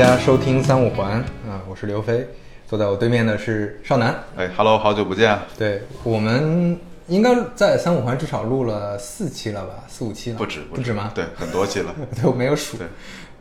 [0.00, 2.26] 迎大家收听三五环啊，我是刘飞，
[2.66, 4.14] 坐在我对面的是少南。
[4.34, 5.38] 哎，Hello，好久不见。
[5.58, 11.12] 对我们应该在三五环至少录了四期了吧，四五期了，不止不止吗？
[11.14, 12.78] 对，很多期了， 都没有数。
[12.78, 12.86] 对，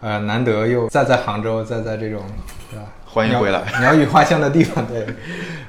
[0.01, 2.21] 呃，难得又再在杭州，再在这种，
[2.69, 2.87] 对吧？
[3.05, 5.05] 欢迎回来， 鸟语花香的地方，对，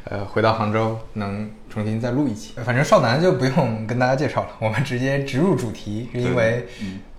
[0.07, 2.55] 呃，回到杭州能重新再录一期。
[2.65, 6.67] 反正少南就不用跟大家介绍了，我们直接直入主题，是因为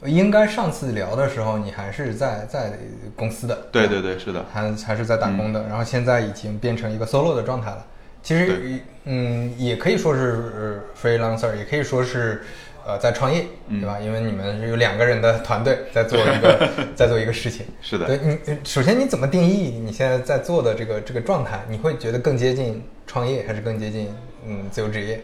[0.05, 2.73] 应该上次聊的时候你还是在在
[3.15, 7.85] 公司的，对对对，是的，还还是在打工的，然后现在已经变成一个 solo 的状态了。
[8.23, 12.41] 其实，嗯，也可以说是 freelancer，也可以说是。
[12.83, 13.99] 呃，在创业，对吧？
[13.99, 17.63] 因为你们有两个人的团队在做一个， 在做一个事情。
[17.79, 18.07] 是的。
[18.07, 21.63] 对你，首先你怎么定义你现在在做的这个这个状态？
[21.69, 24.11] 你会觉得更接近创业，还是更接近
[24.47, 25.21] 嗯自由职业？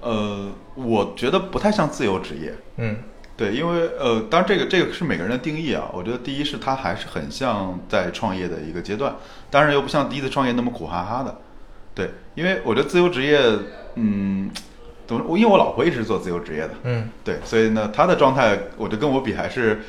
[0.00, 2.52] 呃，我觉得不太像自由职业。
[2.78, 2.96] 嗯，
[3.36, 5.90] 对，因为呃，当然这个这个是每个人的定义啊。
[5.92, 9.16] 我觉得第一是他还是很像在创业的一个阶段，
[9.50, 11.38] 当然又不像第一次创业那么苦哈哈的。
[11.94, 13.40] 对，因为我觉得自由职业，
[13.94, 14.50] 嗯。
[15.06, 15.38] 怎么？
[15.38, 19.80] 因为我老婆一直是做自由职业的，嗯，对，所以呢，她的状态，我觉得跟我比还是，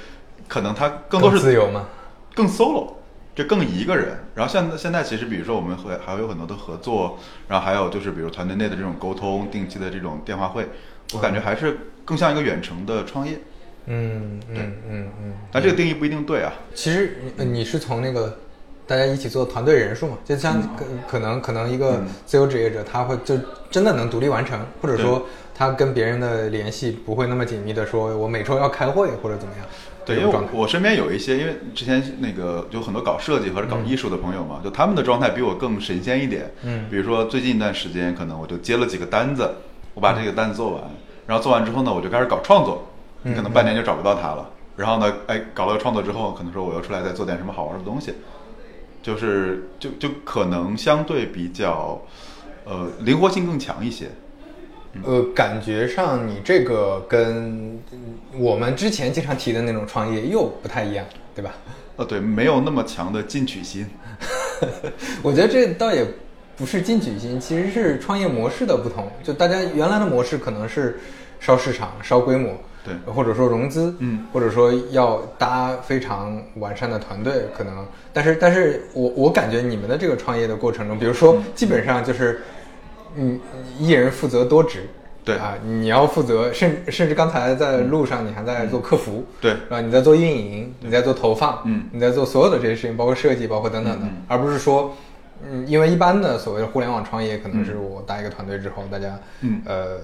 [0.48, 1.88] 可能她更多是自由吗？
[2.36, 2.94] 更 solo，
[3.34, 4.20] 就更一个人。
[4.36, 10.70] 然后现在现在其实，比如说我们会还会有很多的合作，然后还有就是比如团队内的这种沟通，定期的这种电话会，
[11.16, 13.38] 我感觉还是更像一个远程的创业。
[13.86, 15.34] 嗯，对，嗯嗯。
[15.52, 16.52] 但这个定义不一定对啊。
[16.74, 18.40] 其实你你是从那个。
[18.90, 23.38] 大家一起做团队人数嘛，就像可可能可能一个自由职业者，他会就
[23.70, 29.66] 真的能独立完成，或者说他跟别人的联系不会那么紧密的，说我每周要开会或者怎么样。
[30.06, 36.50] 对，因为我身边有一些，因为之前那个有很多搞设计或者搞艺术的朋友嘛，就他们的状态比我更神仙一点。
[36.64, 39.50] 嗯，比如说最近一段时间，可能我就接了几个单子，
[39.96, 40.84] 我把这个单子做完，
[41.28, 42.88] 然后做完之后呢，我就开始搞创作，
[43.22, 44.50] 你可能半年就找不到他了。
[44.76, 48.14] 然后呢，哎，搞了创作之后，可能说我又出来再做点什么好玩的东西。
[49.04, 52.02] 就是就就可能相对比较，
[52.66, 54.08] 呃，灵活性更强一些。
[55.04, 57.80] 呃，感觉上你这个跟
[58.34, 61.06] 我们之前经常提的那种创业又不太一样，
[61.36, 61.54] 对吧？
[61.96, 63.88] 呃，对，没有那么强的进取心。
[65.22, 66.06] 我觉得这倒也
[66.58, 69.10] 不是进取心，其实是创业模式的不同。
[69.24, 71.00] 就大家原来的模式可能是
[71.40, 72.52] 烧市场、烧规模。
[72.86, 82.44] 对，或者说融资，嗯，或者说要搭非常完善的团队，可能，但是，但是我我感觉你们的这个创业的过程中，比如说，基本上就是，
[83.18, 83.38] 嗯，
[83.78, 84.88] 一人负责多职，
[85.26, 94.96] 对啊，你要负责，甚甚至刚才在路上你还在做客服，对，啊，你在做运营，你在做投放，嗯，你在做所有的这些事情，包括设计，包括等等的，而不是说。
[95.44, 100.00] 嗯，因为一般的所谓的互联网创业，可能是我搭一个团队之后，大家，嗯，呃，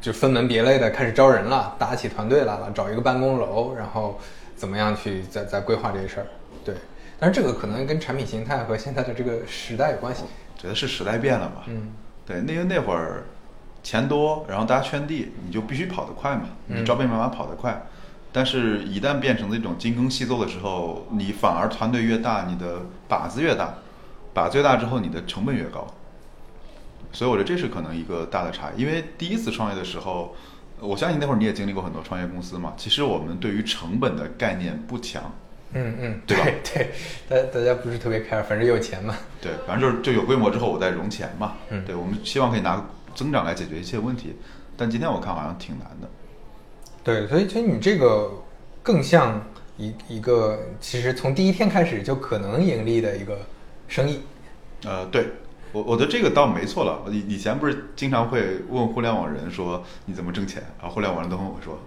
[0.00, 4.18] 就分门别类的开始招人了，搭起团队来了，找一个办公楼，然后
[4.54, 6.26] 怎么样去再再规划这些事儿，
[6.64, 6.74] 对。
[7.18, 10.24] 但是这个可能跟产品形态和现在的这个时代有关系。
[10.56, 11.62] 觉得是时代变了嘛？
[11.66, 11.90] 嗯，
[12.26, 13.24] 对，因为那会儿
[13.82, 17.82] 钱多，然后大家圈地，你就必须跑得快嘛，你招兵买马跑得快。
[18.32, 23.74] 但是，一旦变成那种精耕细作的时候，你反而团队越大，你的靶子越大。
[24.34, 25.86] 把最大之后，你的成本越高，
[27.12, 28.82] 所以我觉得这是可能一个大的差异。
[28.82, 30.34] 因为第一次创业的时候，
[30.80, 32.74] 我相信那会儿你也经历过很多创业公司嘛。
[32.76, 35.32] 其实我们对于成本的概念不强，
[35.72, 36.44] 嗯嗯，对吧？
[36.64, 36.90] 对，
[37.28, 39.16] 大大家不是特别 care，反正有钱嘛。
[39.40, 41.54] 对，反正就是就有规模之后，我再融钱嘛。
[41.70, 42.84] 嗯，对，我们希望可以拿
[43.14, 44.34] 增长来解决一切问题。
[44.76, 46.10] 但今天我看好像挺难的。
[47.04, 48.28] 对，所以其实你这个
[48.82, 49.40] 更像
[49.76, 53.38] 一一个，其实从第一天开始就可能盈利的一个。
[53.94, 54.18] 生意，
[54.84, 55.28] 呃，对
[55.70, 57.04] 我我觉得这个倒没错了。
[57.12, 61.78] 以以前不是经常会问互联网人说你怎么挣钱，然后互联网人都跟我说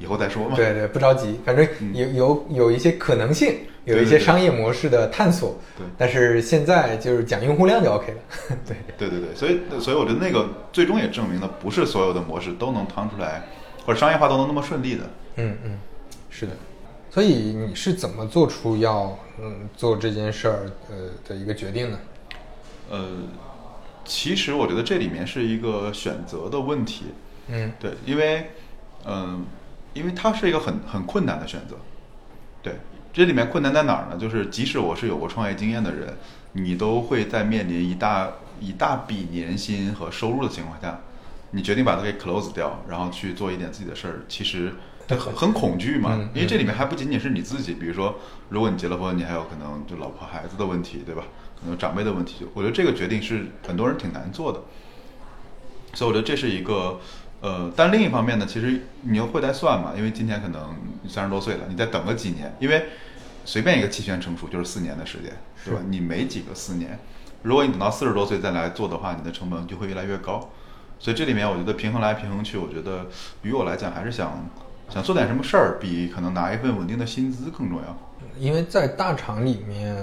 [0.00, 0.56] 以后再说嘛。
[0.56, 5.56] 对对，不着急，反正有有有一些可能性，有一些商业模式的探索。
[5.78, 8.18] 对，但是现在就是讲用户量就 OK 了。
[8.66, 13.44] 对对对对，所以所以我觉得那个最终也证明了，不是所有的模式都能趟出来，
[13.86, 15.02] 或者商业化都能那么顺利的。
[15.36, 15.78] 嗯嗯，
[16.30, 16.52] 是的。
[17.14, 21.98] 所以你是怎么做出要嗯做这件事儿呃的一个决定呢？
[22.90, 23.08] 呃，
[24.04, 27.04] 其实我觉得这里面是一个选择的问题。
[27.46, 28.50] 嗯，对，因为
[29.06, 29.46] 嗯，
[29.92, 31.76] 因为它是一个很很困难的选择。
[32.60, 32.78] 对，
[33.12, 34.18] 这里面困难在哪儿呢？
[34.18, 36.16] 就是即使我是有过创业经验的人，
[36.54, 38.28] 你都会在面临一大
[38.58, 40.98] 一大笔年薪和收入的情况下，
[41.52, 44.72] 你决定把它给 close 掉，然后去做一点自己的事儿，其实。
[45.08, 48.16] 很很恐惧嘛，因为这里面还不仅仅是你自己，比如说，
[48.48, 51.24] 如果你结了婚，你还有可能就老婆孩子的问题，对吧？
[51.60, 54.60] 可能长辈的问题，我觉得这个决定是很多人挺难做的。
[55.92, 56.98] 所以我觉得这是一个，
[57.40, 60.74] 呃，但另一方面呢，其实你又会在算嘛，因为今年可能
[61.08, 62.86] 三十多岁了，你再等个几年，因为
[63.44, 65.32] 随便一个期权成熟就是四年的时间，
[65.64, 65.80] 对吧？
[65.88, 66.98] 你没几个四年，
[67.42, 70.50] 如果你等到四十多岁再来做的话，你的成本就会越来越高。
[70.98, 73.06] 所以这里面我觉得平衡来平衡去，我觉得
[73.42, 74.48] 于我来讲还是想
[74.90, 78.12] 想做点什么事儿，比可能拿一份稳定的薪资更重要。
[78.38, 79.96] 因为在大厂里面，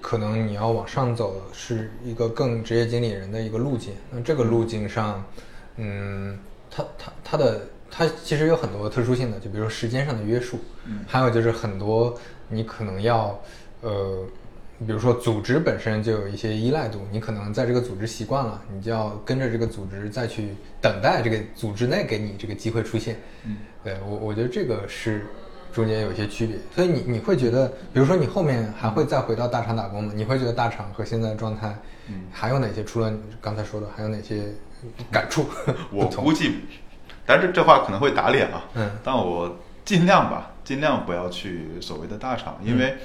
[0.00, 3.92] 可能你要往上走是一个更职业经理人的一个路径。
[4.10, 5.24] 那这个路径上，
[5.76, 6.38] 嗯，
[6.70, 7.60] 它它它的
[7.90, 12.16] 它其实有很多特殊性的，就比如说时间上的约束，嗯还有就是很多
[12.48, 13.38] 你可能要
[13.80, 14.24] 呃。
[14.86, 23.16] 比如说，组织本身就有一些依赖度，你可能在这个组织习惯了，你就要跟着这个组织再去等待这个组织内给你这个机会出现。
[23.44, 25.26] 嗯，对我，我觉得这个是
[25.72, 26.56] 中间有一些区别。
[26.74, 30.12] 所以你你会觉得，比如说你后面还会再回到大厂打工吗？
[30.14, 31.78] 你会觉得大厂和现在的状态，
[32.08, 32.84] 嗯，还有哪些？
[32.84, 34.42] 除了你刚才说的，还有哪些
[35.10, 35.46] 感触？
[35.90, 36.56] 我估计，
[37.24, 38.64] 但是这话可能会打脸啊。
[38.74, 42.96] 嗯但我尽量吧，尽量不要去所谓的大厂，因为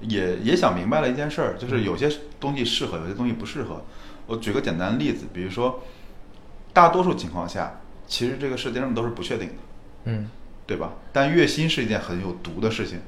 [0.00, 2.08] 也也想明白了一件事儿，就是有些
[2.38, 3.82] 东西适合，有些东西不适合。
[4.26, 5.80] 我举个简单的例子，比如说，
[6.72, 9.54] 大多数情况下，其实这个世界上都是不确定的，
[10.04, 10.28] 嗯。
[10.66, 10.92] 对吧？
[11.12, 13.00] 但月薪是一件很有毒的事情，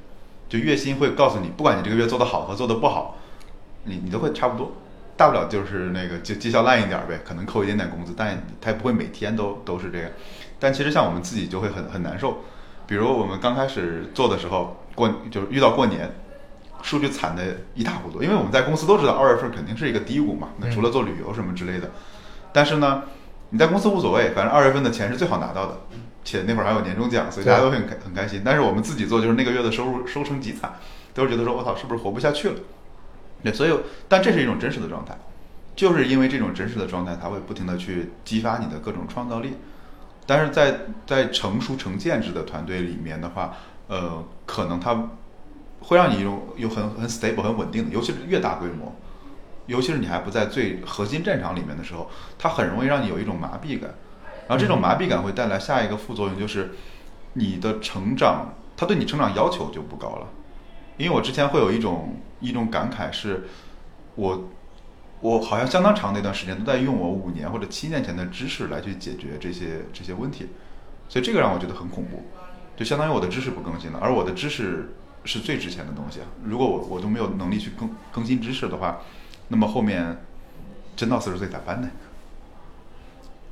[0.48, 3.16] 就月薪会告诉你，不管你这个月做得好和做得不好，
[3.84, 4.72] 你你都会差不多，
[5.16, 10.10] 大不了就是那个绩绩效烂一点儿呗，可能扣一点点工资，但他也不会每天都都是这样。
[10.58, 12.38] 但其实像我们自己就会很很难受，
[12.88, 16.10] 比如我们刚开始做的时候，过就是遇到过年，
[16.82, 17.44] 数据惨的
[17.76, 21.92] 一塌糊涂，因为我们在公司都知道二月份肯定是一个低谷嘛，那除了做旅游什么之类的，
[22.52, 23.04] 但是呢，
[23.50, 25.78] 你在公司无所谓，反正二月份的钱是最好拿到的，
[26.24, 28.42] 且那会儿还有年终奖，所以大家都很开很开心。
[28.44, 30.72] 但是我们自己做，就是那个月的收入收成极惨，
[31.14, 32.56] 都是觉得说我操，是不是活不下去了？
[33.42, 33.72] 对，所以
[34.08, 35.16] 但这是一种真实的状态，
[35.74, 39.54] 就是因为这种真实的状态，它会不停的去激发你的各种创造力。
[40.24, 43.56] 但是在在成熟成建制的团队里面的话，
[43.88, 45.08] 呃，可能它
[45.80, 48.94] 会让你有有很很 stable 很稳定的，尤其是越大规模，
[49.66, 52.08] 尤其是你还不在最核心战场里面的时候，
[52.38, 53.92] 它很容易让你有一种麻痹感，
[54.48, 56.72] 然后这种麻痹感会带来下一个副作用，就是
[57.34, 60.28] 你的成长，它对你成长要求就不高了。
[60.98, 63.48] 因为我之前会有一种一种感慨是，
[64.14, 64.50] 我
[65.20, 70.48] 我好像相当长的一段时间都在用我五年或者七年前的知识来去解决这些这些问题，
[71.08, 72.24] 所以这个让我觉得很恐怖，
[72.76, 76.26] 就相当于我的知识不更新了，而我的知识是最值钱的东西啊。
[76.44, 79.00] 如果我我都没有能力去更更新知识的话，
[79.48, 80.24] 那么后面
[80.94, 81.88] 真到四十岁咋办呢？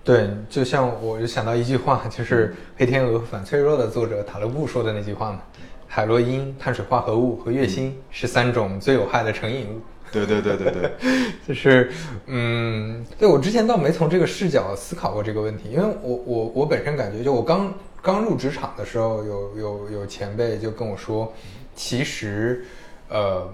[0.03, 5.41] 对，就像我就想到一句话，就是《黑天鹅反脆弱》的作者塔勒布说的那句话嘛：
[5.87, 9.81] 海洛因、碳水化合物和月薪是三种最有害的成瘾物。
[10.13, 10.91] 对对对对对，
[11.47, 11.93] 就是，
[12.27, 17.73] 嗯，对我之前倒没从这个视角思考过这个问题，因为我我我本身感觉，就我刚
[18.03, 21.33] 刚入职场的时候，有有有前辈就跟我说，
[21.77, 22.65] 其实，
[23.09, 23.49] 呃，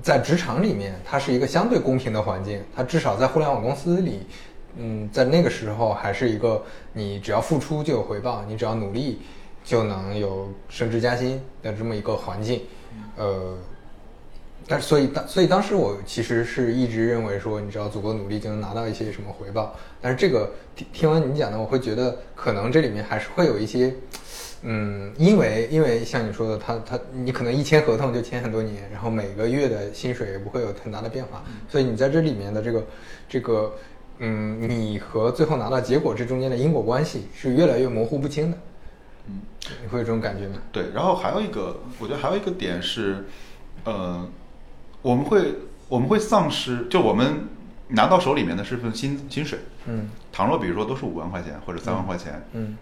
[0.00, 4.20] 在职场里面，它是一个相对公平的环境，它至少在互联网公司里，
[4.78, 9.20] 嗯，在那个时候还是一个你只要付出就有回报，你只要努力
[9.62, 12.62] 就能有升职加薪的这么一个环境，
[13.16, 13.56] 呃。
[14.70, 19.74] 但是，所以当所以当时我其实是一直认为说，你只要足够努力就能拿到一些什么回报。
[19.98, 23.94] 但是这个听听完你讲的，我会觉得可能这里面还是会有一些，
[24.60, 32.86] 嗯，因为因为像你说的，他他你可能一签合同就签很多年，然后每个月的薪水也不会有很大的变化，所以你在这里面的这个
[33.26, 33.72] 这个，
[34.18, 38.58] 嗯，你和最后拿到结果这中间的因果关系是越来越模糊不清的。
[39.26, 39.40] 嗯，
[39.82, 40.58] 你会有这种感觉吗？
[40.72, 43.24] 对，然后还有一个，我觉得还有一个点是，
[43.84, 44.28] 呃。
[45.00, 45.54] 我们会
[45.88, 47.46] 我们会丧失，就我们
[47.86, 52.76] 拿到手里面的是份薪薪水，嗯，倘若比如说都是五万块钱或者三万块钱，嗯，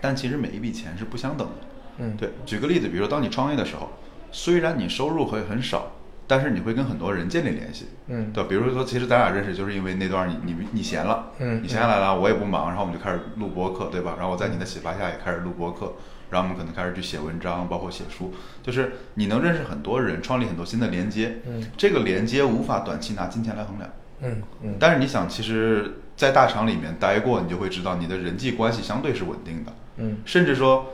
[0.00, 1.54] 但其实每一笔钱是不相等的，
[1.98, 2.30] 嗯，对。
[2.46, 3.90] 举个例子，比如说当你创业的时候，
[4.30, 5.90] 虽然你收入会很少，
[6.28, 8.44] 但是你会跟很多人建立联系，嗯，对。
[8.44, 14.14] 比如说，其实咱俩认识就是因为那段你你你闲了，嗯，你闲下来了，我也不忙，然后我们就开始录播客，对吧？
[14.18, 15.94] 然后我在你的启发下也开始录播客。
[16.30, 21.38] 然后我们可能开始去写文章，包括写书，就是你能认识很多人，创立很多新的连接。
[21.46, 23.90] 嗯，这个连接无法短期拿金钱来衡量。
[24.20, 24.76] 嗯嗯。
[24.78, 29.72] 但是你想，其实，在大厂里面待过，你就会知道，你的人际关系相对是稳定的。
[29.96, 30.18] 嗯。
[30.26, 30.92] 甚至说，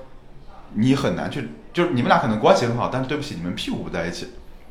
[0.75, 4.29] 你很难去，就是你们俩可能关系很好，但是对不起，你们屁股不在一起。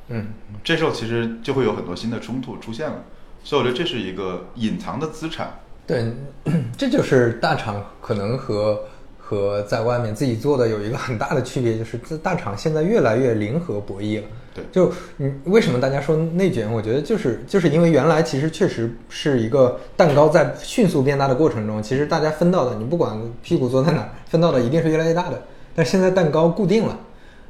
[0.10, 0.27] 嗯。
[0.63, 3.03] 这时候其实就会有很多新的冲突出现了，
[3.43, 5.60] 所以我觉得这是一个隐藏的资产。
[5.86, 6.12] 对，
[6.77, 8.79] 这就是大厂可能和。
[9.25, 14.27] 和在外面自己做的有一个很大的区别，就是这大厂现在越来越零和博弈了。
[14.53, 16.72] 对，就你为什么大家说内卷？
[16.72, 25.41] 我觉得就是就是因为原来其实确实是一个蛋糕在迅速变大的过程中，其实大家分到的，你不管屁股坐在哪，分到的一定是越来越大的。
[25.74, 27.00] 但现在蛋糕固定了，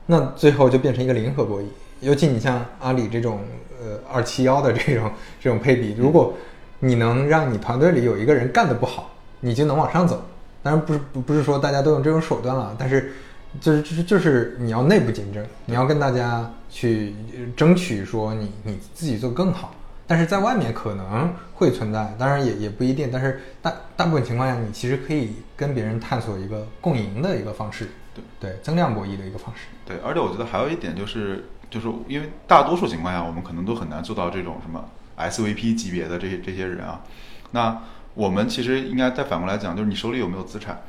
[0.05, 1.65] 那最后就变成一个零和博弈。
[2.03, 3.39] 尤其你像阿里这种
[3.81, 6.33] 呃二七幺的这种这种配比，如果
[6.79, 10.23] 你能让你团队里有一个人干得不好，你就能往上走。
[10.61, 13.13] 当然不是不不是说大家都用这种手段了，但是
[13.59, 17.13] 就是就是就是你要内部竞争，你要跟大家去
[17.55, 19.73] 争取说你你自己做更好。
[20.05, 23.09] 但是在外面可能会存在，当然也也不一定。
[23.11, 29.67] 但是大大部分情况下，你其实可以跟别人探索一个共赢的一个方式，对对，增量博弈的一个方式。
[29.85, 34.87] 对，而且我觉得还有一点就是，就是因为大多数情况下，我们可能都很难做到这种什么
[35.17, 37.01] SVP 级别的这些这些人啊。
[37.49, 37.81] 那
[38.13, 40.83] 我们其实应该再反过来讲，就是你手里有没有资产？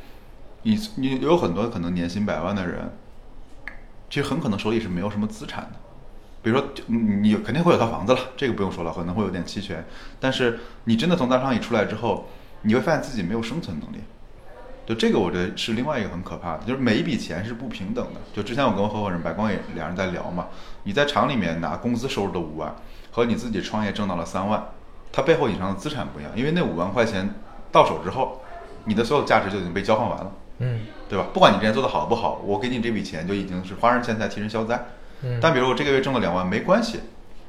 [0.60, 2.92] 你你有很多可能年薪百万的人，
[4.10, 5.80] 其实很可能手里是没有什么资产的。
[6.42, 9.82] 比如说，你肯定会有套房子了，这个不用说了，可能会有点期权。
[10.20, 12.28] 但是你真的从大商一出来之后，
[12.60, 14.02] 你会发现自己没有生存能力。
[14.86, 18.20] 就这个，我觉得是另外一个很可怕的，就是每一笔钱是不平等的。
[18.34, 20.48] 就之前我跟我合伙人白光也两人在聊嘛，
[20.84, 22.74] 你在厂里面拿工资收入的五万，
[23.10, 24.62] 和你自己创业挣到了三万，
[25.12, 26.30] 它背后隐藏的资产不一样。
[26.36, 27.34] 因为那五万块钱
[27.72, 28.40] 到手之后，
[28.84, 31.26] 你的所有价值就已经被交换完了，嗯，对吧？
[31.34, 34.86] 不管你之前做的好不好，我给你这笔钱就已经是花人钱财替人消灾。
[35.40, 37.00] 但比如我这个月挣了两万，没关系，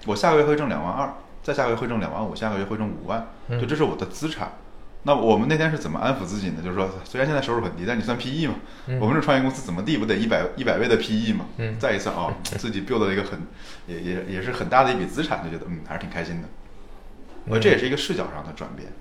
[0.06, 1.14] 我下个月会挣两万二，
[1.44, 4.50] 再下个月会挣两万五，下个月会挣五万，就这是我的资产。
[5.08, 6.62] 那我们那天是怎么安抚自己呢？
[6.64, 8.56] 就是说，虽然现在收入很低，但你算 PE 嘛？
[9.00, 11.46] 我们这创业公司怎么地不得一百一百倍的 PE 嘛？
[11.58, 13.40] 嗯再一次啊， 自己 build 了一个很
[13.88, 16.48] 也也也是很大的一笔资产，就觉得嗯还是挺开心的。
[17.48, 18.92] 我这也是一个视角上的转变。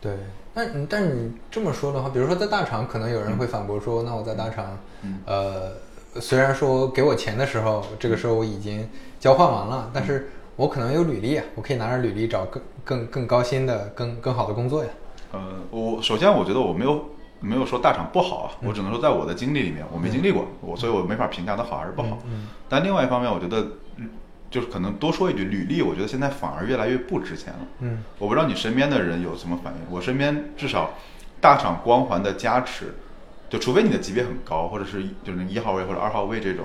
[0.00, 0.12] 对，
[0.52, 4.78] 但但你这么说的话，比如说在大厂，可能有人会反驳说，那我在大厂，
[5.26, 5.72] 呃。
[6.20, 14.90] 虽然说给我钱的时候，这个时候我已经交换完了，但是我可能有履历啊，我可以拿着履历找更更更高薪的、更更好的工作呀。
[15.34, 17.10] 呃，我首先我觉得我没有
[17.40, 22.18] 没有说大厂不好啊，我只能说在我的经历里面，我没经历过，我所以我没法评价它好还是不好。
[22.68, 23.66] 但另外一方面，我觉得
[24.50, 27.60] 就是可能多说一句，履历我觉得现在反而越来越不值钱了。
[27.80, 30.90] 嗯，我不知道你身边的人有什么反应，我身边至少
[31.40, 32.94] 大厂光环的加持。
[33.50, 36.64] 就除非你的级别很高，或者是就是一号位或者二号位这种，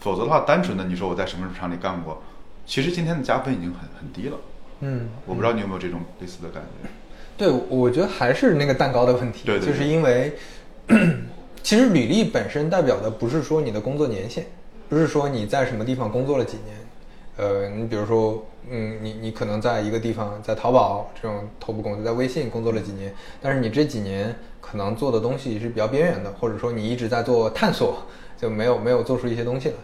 [0.00, 2.20] 否则的话，单纯的你说我在什么厂里干过，
[2.66, 4.38] 其实今天的加分已经很很低了。
[4.80, 6.88] 嗯，我不知道你有没有这种类似的感觉。
[7.36, 9.42] 对，我觉得还是那个蛋糕的问题。
[9.44, 10.32] 对，就是因为
[11.62, 14.46] 其实履历本身代表的不是说你的工作年限，
[14.88, 16.76] 不是说你在什么地方工作了几年。
[17.36, 23.12] 呃，你比如说，嗯，你你可能在一个地方，在淘宝这种头部公司，在微信工作了几年，
[23.42, 28.06] 但是你这几年可能做的东西是比较边缘的，或者说你一直在做探索，
[28.40, 29.74] 就没有没有做出一些东西来，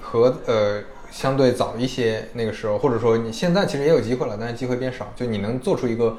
[0.00, 0.82] 和呃
[1.12, 6.16] 相对早一些那个时候，或者说你现在其实也有机会了，但是机会变少，就你能做出一个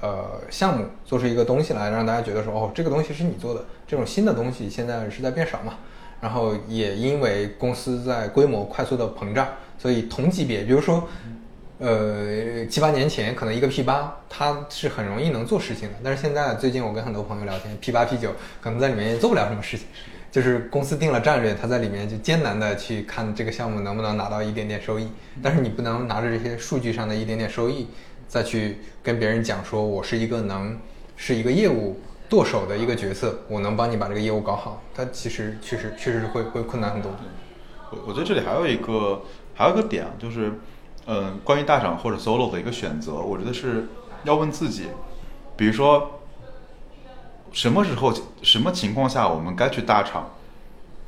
[0.00, 5.74] 呃项目，做出一个东西来，让大家觉得说，哦，这个东西是你做的，这种新的东西现在是在变少嘛，
[6.20, 9.48] 然后也因为公司在规模快速的膨胀。
[9.76, 11.06] 所以同级别，比如说，
[11.78, 15.94] 呃，七八年前可能一个 P 八，它是很容易能做事情的。
[16.02, 18.30] 但是现在，最近我跟很多朋友聊天，P 八 P 九
[18.62, 19.86] 可能在里面也做不了什么事情。
[20.30, 25.08] 就是公司定了战略，他在里面就艰难的去看这个项目能不能拿到一点点收益。
[25.42, 27.88] 但是你不能拿着这些数据上的一点点收益，
[28.28, 30.78] 再去跟别人讲说，我是一个能
[31.16, 34.82] 是一个业务舵手的一个角色，我能帮你把这个业务搞好。
[34.94, 37.10] 它其实确实确实会会困难很多。
[37.90, 39.22] 我我觉得这里还有一个。
[39.56, 40.52] 还有一个点，就是，
[41.06, 43.86] 嗯，关于大厂或者 solo 的一个选择，我觉得是
[44.24, 44.88] 要问自己，
[45.56, 46.18] 比如说，
[47.52, 48.12] 什么时候、
[48.42, 50.28] 什么情况下我们该去大厂，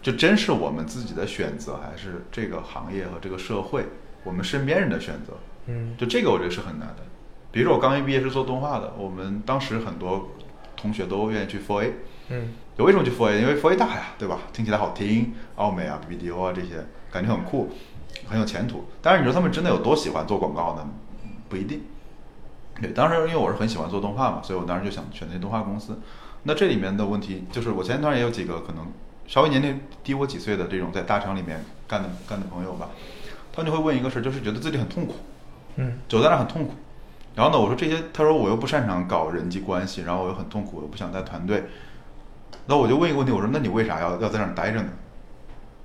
[0.01, 3.87] 就真是我们自己的选择，还是这个行业和这个社会
[4.23, 5.33] 我们身边人的选择？
[5.67, 7.03] 嗯，就这个我觉得是很难的。
[7.51, 10.31] 比如说我刚一毕业是做动画的，我们当时很多
[10.77, 11.93] 同学都愿意去 4A，
[12.29, 13.41] 嗯，就为什么去 4A？
[13.41, 14.39] 因为 4A 大呀，对吧？
[14.53, 17.71] 听起来好听，奥美啊、BBDO 啊这些，感觉很酷。
[18.27, 20.89] 很有前途，但是你说他们真的有多喜欢做广告呢？
[21.51, 21.83] 不一定。
[22.81, 26.01] 对，当时因为我是很喜欢做动画嘛，所以我当时就想选那动画公司。
[26.45, 28.87] 那这里面的问题就是，我前段也有几个可能
[29.27, 32.89] 稍微年龄低我几岁的这种在大厂里面干的干的朋友吧，
[33.53, 35.15] 他们就会问一个事儿，就是觉得自己很痛苦，
[35.77, 36.75] 嗯，走在那很痛苦。
[37.35, 41.65] 然后呢，我说这些，他说我又不擅长搞人际关系，然后我又很痛苦，我又不想带团队。
[42.67, 44.89] 那我就问一个问题，我说那你为啥要要在那待着呢？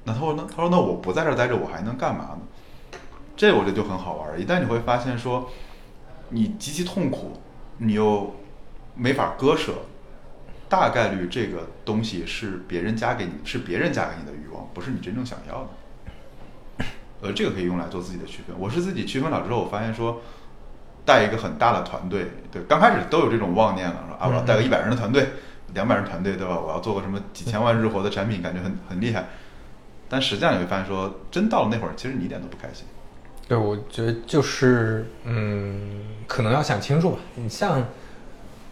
[0.03, 2.97] 那他说那他说那我不在这待着，我还能干嘛呢？
[3.35, 4.39] 这我觉得就很好玩。
[4.39, 5.49] 一旦你会发现说，
[6.29, 7.33] 你极其痛苦，
[7.77, 8.33] 你又
[8.95, 9.73] 没法割舍，
[10.69, 15.69] 大概率这个东西是别人加给你，是别人加给你的欲望，不是你真正想要的。
[17.21, 18.55] 呃，这个可以用来做自己的区分。
[18.59, 20.21] 我是自己区分了之后，我发现说，
[21.05, 25.29] 带一个很大的团队，对，刚开始都有这种妄念了，说啊，我要带个一百人的团队，
[25.73, 26.59] 两百人团队，对吧？
[26.59, 29.25] 我要做个什么几千万日活的产品，感觉很很厉害。
[30.09, 32.85] 但实际上你会发现说，真到了那会儿，其实你一点都不开心。
[33.47, 37.19] 对，我觉得就是嗯，可能要想清楚吧。
[37.35, 37.83] 你像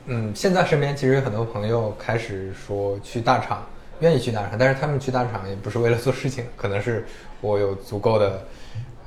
[0.06, 3.66] 嗯，现在身边其实有很多朋友开始说去大厂，
[4.00, 7.06] 愿意去大厂，但是他们去大厂也不是为了做事情，可能是
[7.42, 8.48] 我有足够的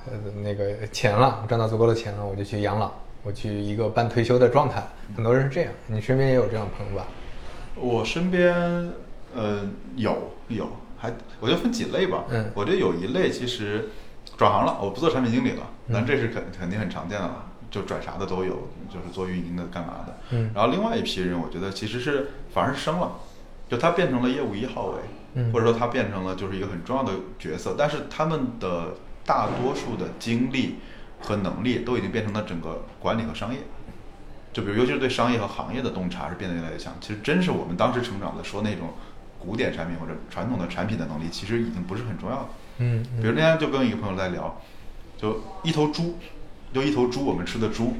[0.06, 4.82] 呃那个钱了，赚到足够的钱了，我就去养老，我去一个半退休的状态。
[5.16, 7.06] 很多人是这样，你身边也有这样的朋友吧？
[7.74, 8.54] 我身边
[9.34, 9.60] 呃
[9.96, 10.68] 有有，
[10.98, 12.24] 还我觉得分几类吧。
[12.28, 13.88] 嗯，我觉得有一类其实
[14.36, 20.16] 转行了，我不做产品经理了，但这是肯肯定很常见的了，就转啥的都有，就是做运营的干嘛的。
[20.30, 23.12] 嗯，然后另外一批人，我觉得其实是反而是升了，
[23.72, 24.98] 就他变成了业务一号位，
[25.32, 30.74] 嗯或者说他变成了就是一个很重要的角色，但是他们的大多数的精力
[31.22, 33.60] 和能力都已经变成了整个管理和商业。
[34.52, 36.92] 就比如，尤其是对商业和行业的洞察是变得越来越强。
[37.00, 38.90] 其实，真是我们当时成长的说那种
[39.38, 42.48] 古典产品或者传统的产品的能力，其实已经不是很重要了。
[42.76, 44.60] 嗯，比如那天就跟一个朋友在聊，
[45.16, 46.18] 就一头猪，
[46.74, 47.96] 就一头猪，我们吃的猪，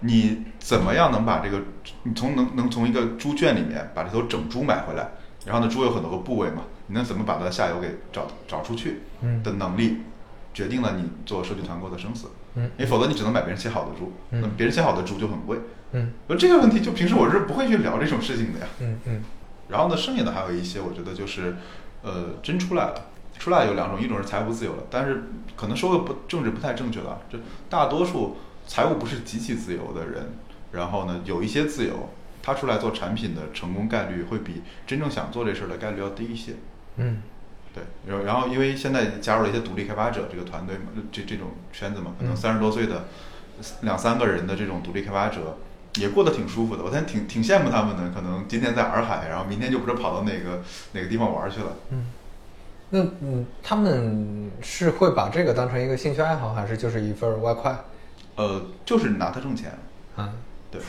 [0.00, 1.60] 你怎么样能把这个，
[2.04, 5.10] 你从能能从一个猪圈里面把这头整猪买回来，
[5.46, 9.98] 然后呢，猪有很多个部位嘛，你能怎么把它的下游给找找出去嗯的能力，
[10.52, 12.28] 决定了你做社区团购的生死。
[12.56, 15.58] 嗯因为否则你只能买别人切好的猪，嗯那别人切好的猪就很贵。
[15.92, 18.66] 嗯而这个问题，就平时我是不会去聊这种事情的呀。
[18.80, 19.22] 嗯嗯
[19.68, 21.56] 然后呢，剩下的还有一些，我觉得就是，
[22.02, 22.94] 呃，真出来了，
[23.38, 25.22] 出来有两种，一种是财务自由了，但是
[25.56, 27.38] 可能说的不政治不太正确了，就
[27.68, 28.36] 大多数
[28.70, 30.30] 财务不是极其自由的人，
[30.70, 32.08] 然后呢，有一些自由，
[32.40, 36.52] 他出来做产品的成功概率会比真正想做这事儿的概率要低一些。
[36.94, 37.20] 嗯
[37.74, 43.06] 对，然后然后因为现在加入了一些独立开发者这个团队嘛，这这种圈子嘛，可能嗯三十多岁的
[43.80, 45.58] 两三个人的这种独立开发者
[45.96, 48.14] 也过得挺舒服的，我现在挺挺羡慕他们的。
[48.14, 50.62] 可能今天在洱海，然后明天就不知道跑到哪个
[50.94, 51.76] 哪个地方玩去了。
[51.90, 52.06] 嗯。
[52.90, 57.76] 那嗯，他们是会把这个当成一个兴趣爱好，还是就是一份外快？
[58.40, 59.76] 呃，就是拿它挣钱。
[60.16, 60.32] 嗯，
[60.70, 60.80] 对，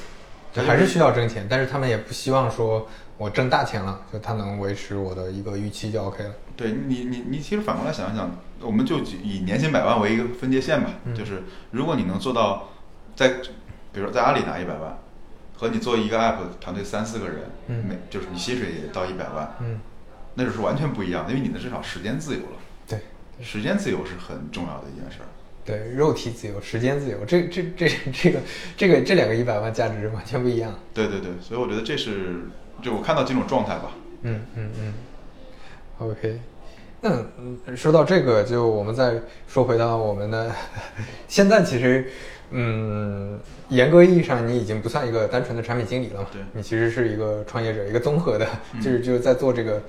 [0.54, 2.88] 就还是需要挣钱，但是他们也不希望说
[3.18, 6.34] 我挣大钱了，就他能维持我的一个预期就 OK 了。
[6.56, 12.70] 对你，你你其实反过来想一想，我们就以年薪百万为一个分界线吧，嗯就是如果你能做到
[13.16, 13.28] 在，
[13.92, 14.98] 比如说在阿里拿一百万，
[15.58, 19.80] 和你做一个 app 团队三四个人，嗯每就是你薪水也到一百万，嗯，
[20.36, 23.02] 那就是完全不一样的，因为你的至少时间自由了，对
[23.42, 25.28] 时间自由是很重要的一件事儿。
[25.64, 28.40] 对，肉体自由、时间自由，这这这这个
[28.76, 30.74] 这个这两个一百万价值完全不一样。
[30.94, 32.42] 对对对，所以我觉得这是
[32.82, 33.92] 就我看到几种状态吧。
[34.24, 34.94] 嗯嗯嗯
[36.00, 36.40] ，OK。
[37.02, 40.52] 那嗯说到这个，就我们再说回到我们的
[41.28, 42.06] 现在，其实
[42.52, 46.28] 嗯，严格意义上你已经不算一个单纯的产品经理了嘛？
[46.32, 49.82] 对你其实是一个创业者，一个综合的，嗯就是就是在做这个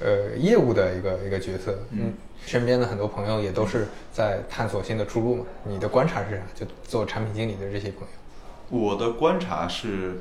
[0.00, 1.78] 呃业务的一个一个角色。
[1.92, 2.12] 嗯，
[2.50, 5.44] 身边的很多朋友也都是在探索新的出路嘛。
[5.62, 6.42] 你的观察是啥？
[6.52, 8.76] 就做产品经理的这些朋友。
[8.76, 10.20] 我的观察是，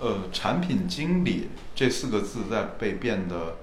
[0.00, 3.54] 呃，产品经理这四个字在被变得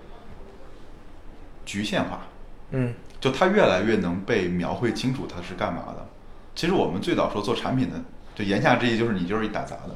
[1.65, 2.22] 局限化。
[2.70, 6.08] 嗯就它越来越能被描绘清楚它是干嘛的。
[6.56, 8.00] 其实我们最早说做产品的，
[8.34, 9.96] 就言下之意就是你就是一打杂的，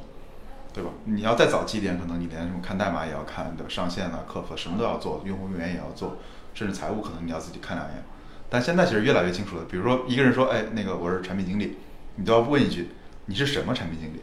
[0.73, 0.89] 对吧？
[1.05, 3.69] 你要再早期一点，可能你连什么看代码也要看，对吧？
[3.69, 6.17] 上线啊、客服什么都要做，用户运营也要做，
[6.53, 8.03] 甚至财务可能你要自己看两眼。
[8.49, 11.77] 但现在其实越来越清楚了，比如说一个人说，哎，那个我是产品经理，
[12.15, 12.89] 你都要问一句，
[13.27, 14.19] 你是什么产品经理？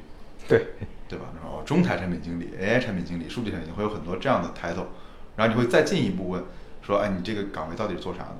[0.46, 0.66] 对，
[1.08, 1.26] 对吧？
[1.40, 4.86] 然后中台产品经理、AI 产品经理、数据产品经理会有很多这样的 title，
[5.36, 6.44] 然后你会再进一步问
[6.82, 8.36] 说，哎，你这个岗位到底是做啥的？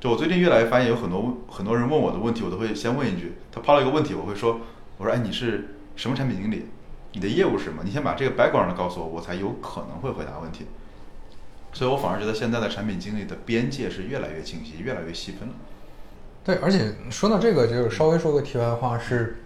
[0.00, 4.60] 就我最近越来越发现有很多问很多人问我的问题，我都会先问一句，他抛了一个问题，我会说，
[4.98, 6.66] 我说，哎，你是什么产品经理？
[7.12, 7.82] 你的业务是什么？
[7.84, 10.66] 你先把这个 background 告诉我，我才有可能会回答问题。
[11.74, 15.54] 所以我反而觉得现在的产品经理的边界是越来越清晰，越来越细分了。
[16.44, 19.36] 对，而且说到这个，就是稍微说个题外话是，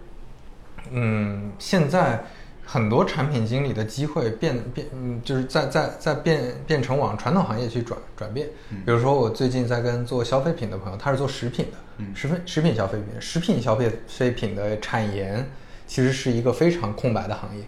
[0.91, 2.23] 嗯，现在
[2.65, 8.47] 很多产品经理的机会变变，嗯，就是在在在变变成往传统行业去转转变。
[8.69, 15.43] 嗯比如说，我最近在跟做消费品的朋友，他是做食品的，嗯食品食品消费品，食品消费费品的产研
[15.87, 17.63] 其实是一个非常空白的行业。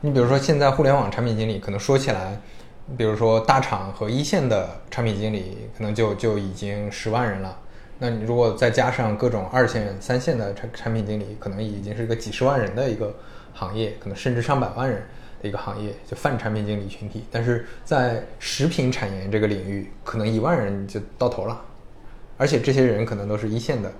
[0.00, 2.40] 你比如说，现在互联网产品经理可能说起来，
[2.96, 7.58] 比如说大厂和一线的产品经理，可能就就已经十万人了。
[7.98, 13.14] 那你如果再加上各种二线、三线的产产品经理，可能已经是个几十万人的一个
[13.54, 15.00] 行业，可能甚至上百万人
[15.40, 17.24] 的一个行业，就泛产品经理群体。
[17.30, 21.60] 但是在食品产业这个领域，可能一万人就到头了，
[22.36, 23.92] 而且这些人可能都是一线的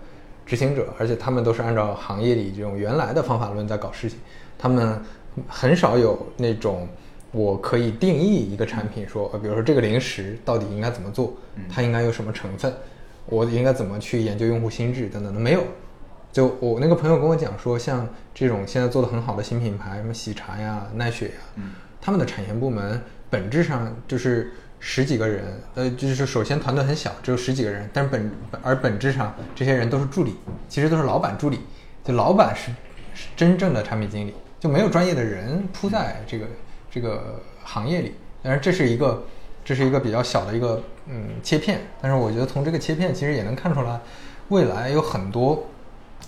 [0.45, 4.19] 执行者，而且他们都是按照行业里这种原来的方法论在搞事情，
[4.59, 5.01] 他们
[5.47, 6.89] 很少有那种
[7.33, 11.35] 我可以定义一个产品，说，呃，比如说这个零食到底应该怎么做，
[11.69, 12.73] 它应该有什么成分，
[13.27, 15.65] 我应该怎么去研究用户心智等等的，没有。
[16.31, 21.63] 就我那个朋友跟我讲说，像这种现在做的很好的新品牌，什么喜茶呀、奈雪呀，
[22.01, 28.31] 他们的产研部门本质上就是十几个人，呃，就是首先团队很小，只有十几个人，但是本
[28.63, 30.35] 而本质上这些人都是助理，
[30.69, 31.61] 其实都是老板助理，
[32.03, 32.71] 就老板是
[33.15, 36.47] 是真正的产品经理，就没有专业的人铺在这个
[36.93, 38.15] 这个行业里。
[38.43, 39.25] 当然这是一个
[39.65, 44.01] 这是一个比较小的一个嗯切片，但是我觉得从这个切片其实也能看出来，
[44.49, 45.65] 未来有很多。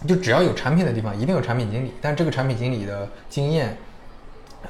[0.09, 1.93] 就只要有产品的地方，一定有产品经理。
[2.01, 3.79] 但这个产品经理的经验、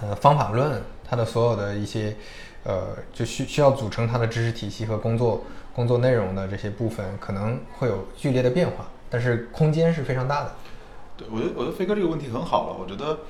[0.01, 2.15] 呃方法论，他的所有的一些，
[2.63, 5.43] 呃，就需需要组成他的知识体系和工作
[5.75, 10.53] 工作内容的这些部分，可能会有剧烈的变化，但是空间是非常大的。
[11.17, 12.77] 对，我觉得我觉得飞哥这个问题很好了。
[12.79, 13.21] 我觉得，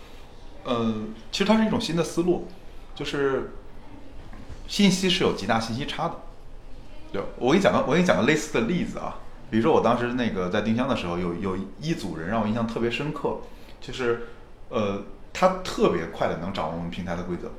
[0.64, 0.94] 呃，
[1.30, 2.48] 其实它是一种新的思路，
[2.94, 3.52] 就是
[4.66, 6.14] 信息是有极大信息差的。
[7.12, 9.18] 对，我给你讲个我给你讲个类似的例子啊。
[9.50, 13.36] 比如说我当时那个在丁香的时候，有有一组人让我印象特别深刻，
[13.80, 14.26] 就是，
[14.68, 17.52] 呃，他特别快的能掌握我们平台的规则，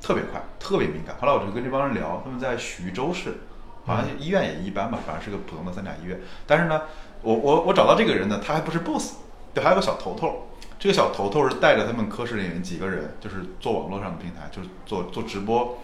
[0.00, 1.16] 特别快，特别敏感。
[1.20, 3.40] 后来我就跟这帮人聊，他们在徐州市，
[3.84, 6.18] 好像医院也一般吧，反正是个普通的三甲医院。
[6.46, 6.82] 但是呢，
[7.20, 9.16] 我我我找到这个人呢，他还不是 boss，
[9.52, 10.48] 对，还有个小头头。
[10.78, 15.78] 这个小头头是带着他们科室里面几个人，就是做网络上的平台，就是做做直播、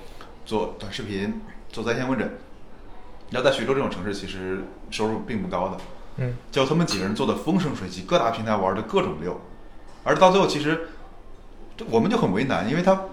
[0.45, 2.39] 做短视频、做在线问诊。
[3.31, 5.77] 要在徐州这种城市，其实收入并不高的。
[6.17, 9.41] 嗯，就他们几个人做的风生水起，各大平台玩的各种溜，
[10.03, 10.89] 而到最后，其实
[11.89, 13.05] 我们就很为难，因为他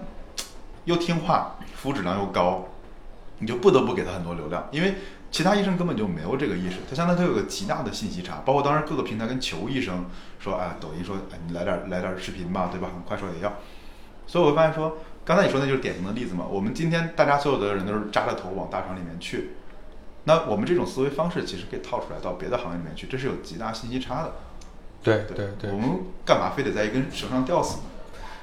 [0.84, 2.66] 又听话，服务质量又高，
[3.38, 4.96] 你就不得不给他很多流量，因为
[5.30, 8.42] 其他医生根本就没有这个意识，他相当于他有个极大的信息差。
[8.44, 10.06] 包括当时各个平台跟求医生
[10.40, 12.88] 说，哎，抖音说，哎，你来点来点视频吧，对吧？
[13.06, 13.52] 快手也要。
[14.26, 16.46] 所以我会发现说，刚才你说那就是典型的例子嘛。
[16.48, 19.50] 我们今天大家所有的人都是扎着头往大厂里面去。
[20.24, 24.32] 那我们这种思维方式其实可以套出来到别的行业里面去，这是有极大信息差的。
[25.02, 27.82] 对对对，我们干嘛非得在一根绳上吊死呢？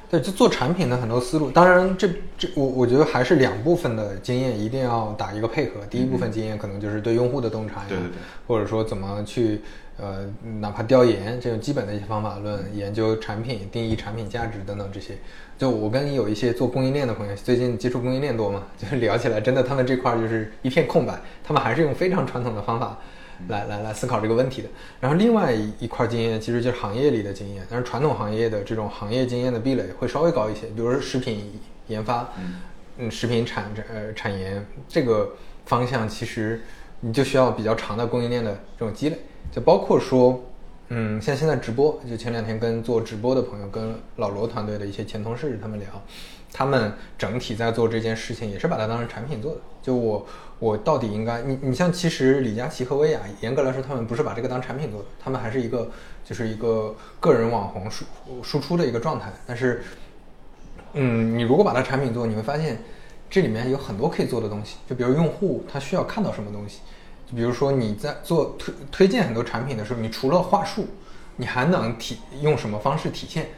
[0.09, 5.85] 对，就做产品的很多思路，当然这这我我觉得还是两部分的经验一定要打一个配合。
[5.89, 8.13] 第一部分经验可能就是对用户的洞察，对对对，
[8.47, 9.61] 或者说怎么去
[9.97, 10.25] 呃
[10.59, 15.13] 哪怕调研这种基本的一些方法论，研究产品、定义产品价值等等这些。
[15.57, 22.99] 就我跟有一些做供应链的朋友，最近接触供应链多嘛， 就是聊起来，真的他们这块就是一片空白，他们还是用非常传统的方法
[23.47, 24.69] 来来来思考这个问题的。
[24.99, 32.33] 然后另外一一块经验其实就是行业里的经验，但是传统行业的这种行业经验的壁垒会稍微高一些，比如说食品研发，
[32.97, 36.61] 嗯，食品产呃产研这个方向，其实
[36.99, 39.17] 你就需要比较长的供应链的这种积累，
[39.51, 40.43] 就包括说。
[40.89, 45.89] 嗯，像现在直播，就前两天跟做直播的朋友，跟老罗团队的一些前同事他们聊，
[46.53, 49.61] 他们整体在做这件事情，也是把它当成产品做的。
[49.85, 50.25] 就我，
[50.57, 55.91] 我到底应该，你你像其实李佳琦和薇娅，严格来说，他们不是把这个当产品做的，他们还是一个
[56.23, 58.03] 就是一个个人网红输
[58.41, 59.31] 输出的一个状态。
[59.45, 59.83] 但是，
[60.93, 62.81] 嗯，你如果把它产品做，你会发现
[63.29, 64.77] 这里面有很多可以做的东西。
[64.89, 66.79] 就比如用户他需要看到什么东西。
[67.29, 70.87] 就比如说你在做推推荐很多产品的时候，你除了话术，
[71.35, 73.49] 你还能体用什么方式体现？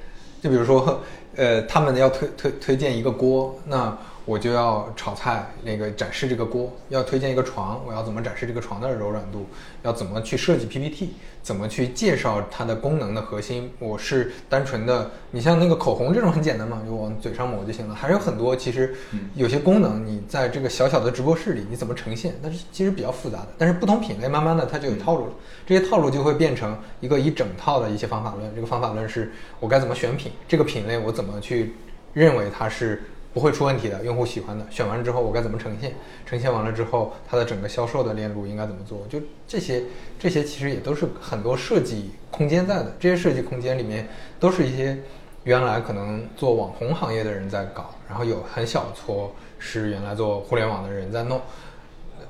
[0.41, 1.01] 就比如说，
[1.37, 3.97] 呃，他们要推推推荐一个锅，那。
[4.27, 9.45] 我就要炒菜，那个展示这个锅，要推荐一个床，我要怎么展示这个床的柔软度？
[9.83, 11.13] 要怎么去设计 PPT？
[11.41, 13.71] 怎么去介绍它的功能的核心？
[13.79, 17.95] 我是单纯的，你像那个口红这种很简单嘛，就往嘴上抹就行了。
[17.95, 18.93] 还有很多其实
[19.33, 22.35] 有些功能，你在这个小小的直播室里你怎么呈现？
[22.43, 23.47] 但是其实比较复杂的。
[23.57, 25.31] 但是不同品类慢慢的它就有套路了，
[25.65, 28.53] 这些套路就会变成一个一整套的一些方法论。
[28.53, 30.33] 这个方法论是我该怎么选品？
[30.49, 31.75] 这个品类我怎么去
[32.11, 33.01] 认为它是？
[33.33, 35.93] 不会出问题的，用户喜欢的，选完之后我该怎么呈现？
[36.25, 39.05] 呈现完了之后，它的整个销售的链路应该怎么做？
[39.07, 39.83] 就这些，
[40.17, 42.95] 这些其实也都是很多设计空间在的。
[42.99, 44.07] 这些设计空间里面，
[44.39, 44.97] 都是一些
[45.43, 51.39] 原来可能做网红行业的人在搞，然后有很小撮是原来做互联网的人在弄，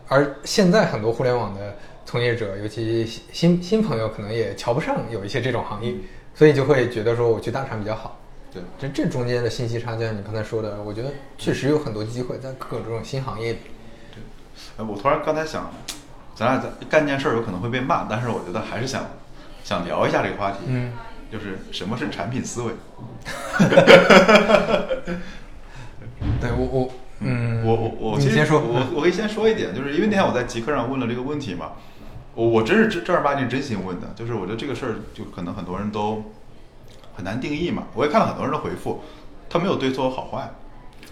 [0.07, 1.73] 而现在很多互联网的
[2.05, 5.93] 从业者，尤其新新朋友，可能也瞧不上有一些这种行业，
[6.35, 8.19] 所以就会觉得说我去大厂比较好。
[8.53, 13.59] 对，这这中间的信息差，就像你刚才说的，我觉得确实有很多机会在各种新行业里。
[14.11, 14.21] 对，
[14.77, 15.69] 哎，我突然刚才想，
[16.33, 19.05] 咱俩在干件事儿有可能会被骂，但是我觉得还是想
[19.63, 20.59] 想聊一下这个话题。
[20.67, 20.93] 嗯，
[21.29, 22.71] 就是什么是产品思维？
[26.39, 31.73] 对我我嗯，我我我先说，我我可以先说一点，就是因为那天我在极客上问了这个问题嘛，
[32.33, 36.23] 我我真是正正儿八经真心问的，就是我觉得这个事儿就可能很多人都。
[37.17, 39.01] 很难定义嘛，我也看了很多人的回复，
[39.49, 40.49] 他没有对错好坏，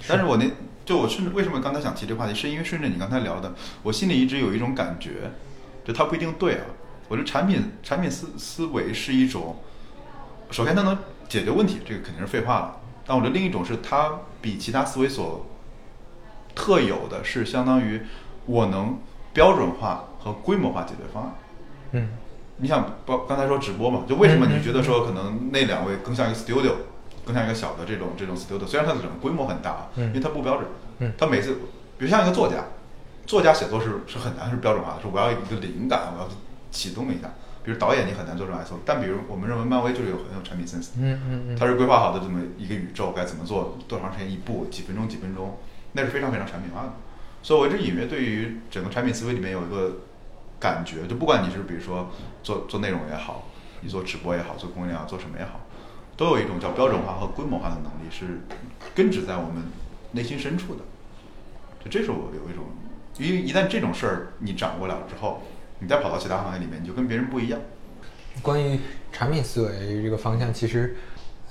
[0.07, 0.45] 但是我那
[0.85, 5.31] 就我顺着为什么刚才想提这个话题，是因为顺着你刚才聊的，我心里一直有一种感觉，
[5.83, 6.65] 就它不一定对啊。
[7.07, 9.57] 我觉得产品产品思思维是一种，
[10.51, 10.95] 首先它能
[11.27, 12.77] 解决问题，这个肯定是废话了。
[13.05, 15.45] 但我觉得另一种是它比其他思维所
[16.55, 18.01] 特有的是，相当于
[18.45, 18.99] 我能
[19.33, 21.33] 标准化和规模化解决方案。
[21.91, 22.09] 嗯，
[22.57, 26.71] 你想，包刚才说直播嘛，就为什么你觉得说可能那两位更像一个 studio，
[27.25, 28.65] 更像一个小的这种这种 studio？
[28.65, 30.67] 虽然它的整个规模很大，因为它不标准。
[30.99, 31.53] 嗯，它每次，
[31.97, 32.63] 比如像一个作家，
[33.25, 36.29] 作家写作是是很难是标准化的，是我要一个灵感，我要
[36.71, 37.29] 启动一下。
[37.63, 45.57] 比如导演，你很难做成 SO，但比如我们认为漫威就是有很有产品 sense，嗯嗯嗯，它是规划好的这么一个宇宙该怎么做，多长时间一步，几分钟几分钟，
[45.93, 46.93] 那是非常非常产品化的。
[47.41, 49.97] 所以我一直隐约对于整个产品思维里面有一个
[50.59, 52.09] 感觉，就不管你是比如说
[52.43, 53.47] 做做内容也好，
[53.81, 55.61] 你做直播也好，做供应链做什么也好，
[56.15, 58.41] 都有一种叫标准化和规模化的能力是
[58.93, 59.63] 根植在我们
[60.11, 60.81] 内心深处的。
[61.83, 62.65] 就这是我有一种，
[63.17, 65.41] 因为一旦这种事儿你掌握了之后。
[65.79, 67.59] 你再跑到其他行业里面，你就跟别人不一样。
[68.41, 68.79] 关于
[69.11, 70.95] 产品思维这个方向，其实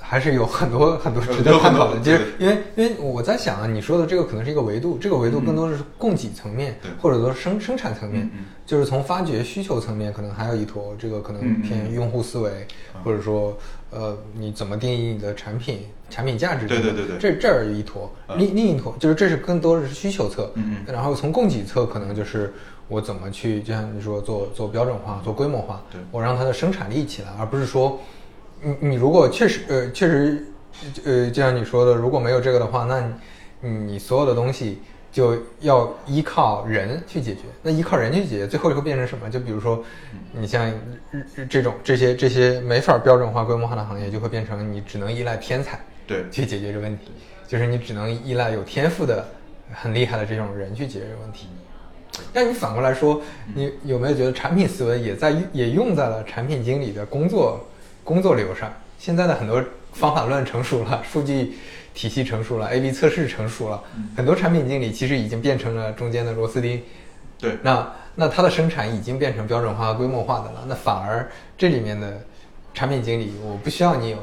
[0.07, 1.99] 还是有很多很多值得探讨的。
[2.01, 8.31] 就是因为，因为我在想啊，你说的这个可能是一个维度，这个维度更多是供给层面，或者说生生产层面，
[8.67, 12.51] 就是从发掘需求层面，可能还有一坨，这个可能偏用户思维，
[13.03, 13.57] 或者说
[13.91, 16.67] 呃，你怎么定义你的产品产品价值？
[16.67, 20.53] 对对对对，这这儿一坨，另另一坨就是这是更多的是需求侧，
[20.87, 22.53] 然后从供给侧可能就是。
[22.87, 27.99] 我怎么去，就像你说做做标准化、做规模化，我让它的生产力起来，而不是说，
[28.65, 30.45] 你你如果确实呃确实，
[31.05, 33.01] 呃就像你说的，如果没有这个的话，那
[33.61, 34.81] 你你所有的东西
[35.13, 37.43] 就要依靠人去解决。
[37.63, 39.31] 那依靠人去解决，最后会变成什么？
[39.31, 39.85] 就比如说，
[40.33, 40.73] 你像
[41.49, 47.13] 这种这些这些没法标准化、规模化的行业，就会变成你只能依赖天才对去解决这个问题，
[47.47, 49.27] 就是你只能依赖有天赋的、
[49.73, 51.47] 很厉害的这种人去解决这个问题。
[52.33, 53.21] 但你反过来说，
[53.55, 57.65] 你有没有觉得产品思维也在也用在了产品经理的工作
[58.05, 58.73] 工作流上？
[58.99, 59.63] 现在的很多
[59.93, 61.55] 方法论成熟了，数据
[61.93, 63.83] 体系成熟了，A/B 测试成熟了，
[64.17, 66.83] 很多产品经理其实已经变成了中间的螺丝钉。
[67.39, 70.65] 对，那那它的生产已经变成标准化、规模化的了。
[70.67, 72.21] 那反而这里面的
[72.73, 74.19] 产品经理，我不需要你有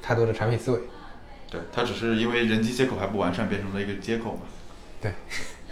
[0.00, 0.80] 太多的产品思维。
[1.50, 4.40] 对，它只是因为人机接口还不完善，变成了一个接口嘛。
[5.00, 5.12] 对。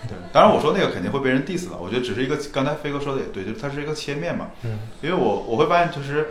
[0.09, 1.79] 对，当然我说那个肯定会被人 diss 了。
[1.81, 4.49] 我觉得只是一个，刚才飞哥说的也对，就是它是一个切面嘛。
[4.63, 4.81] 嗯。
[5.01, 6.31] 因为我我会发现，就是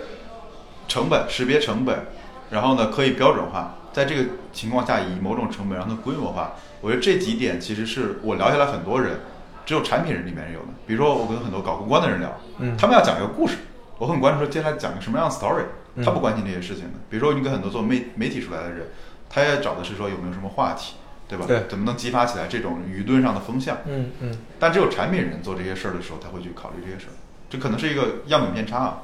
[0.88, 2.08] 成本识别成本，
[2.50, 6.54] 然后呢可以标准化，在这个情况下以某种成本让它规模化。
[6.82, 9.20] 我觉得这几点其实是我聊下来很多人，
[9.66, 10.68] 只有产品人里面有的。
[10.86, 13.58] 比如说我跟很多搞公关的人聊，嗯，他们要讲一个故事，
[13.98, 15.64] 我很关注说接下来讲个什么样的 story，
[16.04, 17.00] 他不关心这些事情的。
[17.10, 18.88] 比如说你跟很多做媒媒体出来的人，
[19.30, 20.96] 他要找的是说有没有什么话题。
[21.32, 21.46] 对吧？
[21.48, 23.78] 对，怎么能激发起来这种舆论上的风向？
[23.86, 24.38] 嗯嗯。
[24.60, 27.16] 但只有产品人做这些事儿的时候，他会去考虑这些事儿，
[27.50, 29.04] 这可能是一个样本偏差啊。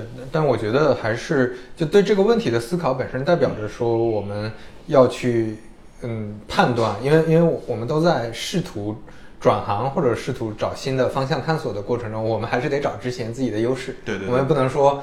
[0.00, 0.24] 对。
[0.30, 4.50] 但我觉得还是就对这个问题的思考本身，代表着说我们
[4.86, 5.58] 要去
[6.02, 8.96] 嗯判断，因为因为我们都在试图
[9.40, 13.96] 转行或者试图找新的方向探索的过程中，我们还是得找之前自己的优势。
[14.04, 14.28] 对对。
[14.28, 15.02] 我们不能说。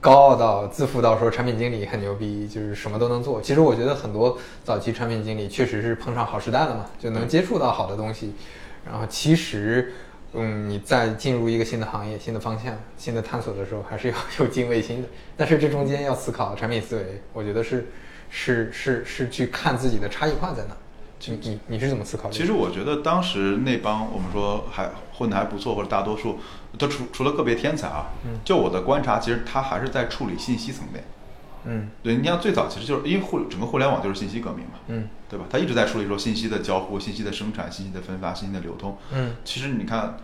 [0.00, 3.40] 高傲到自负到说产品经理很牛逼，就是什么都能做。
[3.42, 8.32] 其实我觉得很多早期产品经理确实是碰上好时代了嘛，就能接触到好的东西。
[8.84, 9.92] 然后其实，
[10.36, 15.08] 嗯，你在进入一个新的行业、新的方向、新的探索的时候，还是要 有敬畏心的。
[15.36, 17.88] 但是这中间要思考产品思维，我觉得是
[18.28, 20.76] 是是是去看自己的差异化在哪。
[21.28, 22.34] 你你你是怎么思考的？
[22.34, 26.38] 其实我觉得当时那帮我们说还混的还不错，或者大多数
[26.78, 28.10] 都除除了个别天才啊，
[28.44, 31.02] 就我的观察，其实他还是在处理信息层面。
[31.64, 35.46] 嗯，对，你像最早其实就是因为互整个互联网就是信息革命嘛，嗯，对吧？
[35.50, 38.96] 他一直在处理说信息的交互、信息的生产、信息的分发、信息的流通。
[39.12, 40.18] 嗯，其实你看。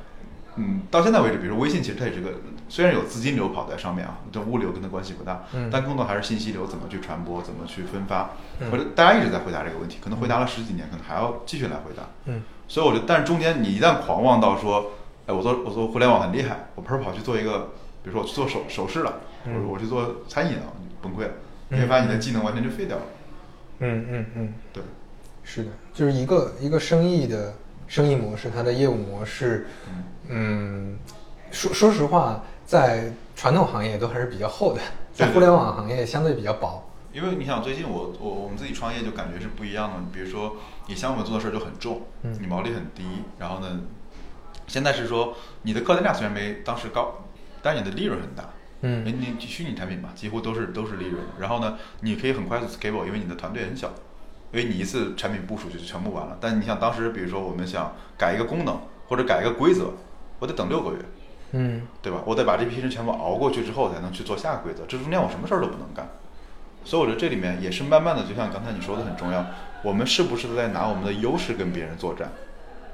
[0.56, 2.30] 嗯，到现在为止，比如说微信，其实它也是个
[2.68, 14.92] 虽然有资金流跑在上面啊，这物流跟它关系不大，嗯，但更多还是信息流怎么去传播，怎么去分发，嗯，或者大家一直在回答这个问题，可能回答了十几年，可能还要继续来回答，嗯，所以我觉得，但是中间你一旦狂妄到说，
[15.26, 17.70] 哎，我做我做互联网很厉害，我跑跑去做一个，
[18.02, 20.62] 比如说我去做首首饰了，或者我去做餐饮了，
[21.00, 21.30] 崩溃了，
[21.68, 23.02] 你会发现你的技能完全就废掉了，
[23.78, 24.82] 嗯嗯嗯，对，
[25.42, 27.54] 是的，就是一个一个生意的
[27.86, 29.66] 生意模式，它的业务模式，
[30.32, 30.98] 嗯。
[31.50, 34.80] 说说实话，在传统行业都还是比较厚的，
[35.12, 36.82] 在互联网行业相对比较薄。
[37.12, 39.96] 因为你想，最近我我我们自己创业就感觉是不一样的。
[40.10, 43.04] 比如说，你项目做的事儿就很重，你毛利很低。
[43.38, 43.80] 然后呢，
[44.66, 47.16] 现在是说你的客单价虽然没当时高，
[47.62, 48.48] 但你的利润很大。
[48.80, 51.22] 嗯，你虚拟产品嘛，几乎都是都是利润。
[51.38, 53.90] 然后呢，你可以很快速 scale，因为你的团队很小。
[54.52, 56.38] 因为你一次产品部署就全部完了。
[56.40, 59.92] 但你像当时，比如说我们想改一个功能或者改一个规则，
[60.42, 60.98] 我得等六个月，
[61.52, 62.20] 嗯，对吧？
[62.26, 64.82] 我得把这批人全部熬过去之后，才能去做下个规则。
[64.88, 66.04] 这中间我什么事儿都不能干。
[66.84, 69.46] 所以我觉得这里面也是慢慢的，就像刚才你说的很重要，
[69.84, 72.32] 我们是不是在拿我们的优势跟别人作战？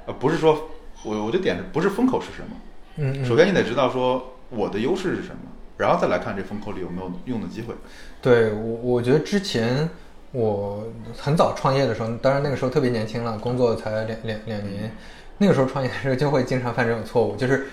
[0.05, 0.69] 呃，不是说
[1.03, 2.55] 我我的点是不是风口是什么？
[2.97, 7.73] 嗯，首先你得知道说我的优势是什么，然后再来看这风口里有没有用的机会。
[8.21, 9.89] 对我，我觉得之前
[10.33, 10.83] 我
[11.17, 14.95] 很早创业的时候，当然那个时候特别年轻了，工作才两两两年，
[15.39, 17.65] 那个时候创业的时候就会经常犯这种错误，就是。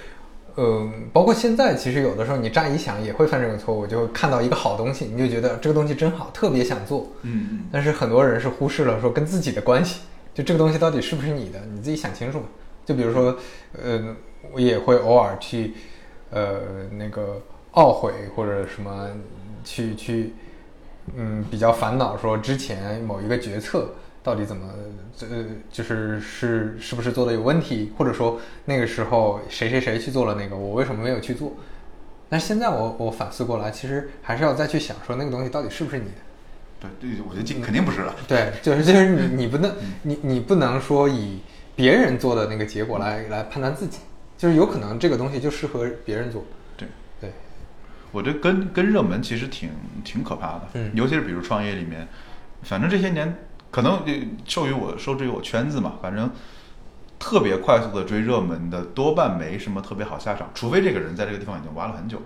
[0.58, 7.06] 呃，包括现在，其实有的时候你乍一想也会犯这种错误，就看到一个好东西，你就觉得这个东西真好，特别想做。
[7.20, 7.60] 嗯嗯。
[7.70, 10.00] 但是很多人是忽视了说跟自己的关系，
[10.32, 12.46] 就这个东西到底是不是你的，你自己想清楚嘛。
[12.86, 13.36] 就比如说，
[13.82, 14.16] 呃，
[14.50, 15.74] 我也会偶尔去，
[16.30, 16.58] 呃，
[16.90, 17.38] 那个
[17.74, 19.10] 懊悔或者什么，
[19.62, 20.32] 去去，
[21.14, 23.90] 嗯，比较烦恼说之前某一个决策。
[24.26, 24.68] 到底怎么，
[25.20, 31.54] 呃，就是是是不是做的有问题，或者说那个时候谁谁谁去做了那个，我为什么没有去做？
[32.28, 36.10] 但是现在我我反思过来，其实还是要再去想说那个东西到底是不是你的。
[36.80, 38.16] 对对，我觉得肯定不是了。
[38.26, 41.38] 对， 就是就是你你不能你你不能说以
[41.76, 44.00] 别人做的那个结果来来判断自己，
[44.36, 46.44] 就是有可能这个东西就适合别人做。
[46.76, 46.88] 对
[47.20, 47.30] 对，
[48.10, 49.70] 我觉得跟跟热门其实挺
[50.02, 52.08] 挺可怕的，嗯，尤其是比如创业里面，
[52.64, 53.32] 反正这些年。
[53.76, 54.02] 可能
[54.46, 56.30] 受于我受制于我圈子嘛，反正
[57.18, 62.16] 特别快速的追热门的多半没什么特别好下场，除非这个人在这个地方已经挖了很久。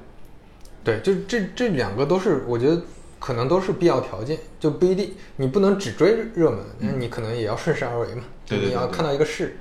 [0.85, 2.81] 对，就这这两个都是我觉得
[3.19, 9.57] 可能都是必要条件，就不一定你不能只追热门，那你可能也要顺势而为嘛，对你要看到一个势。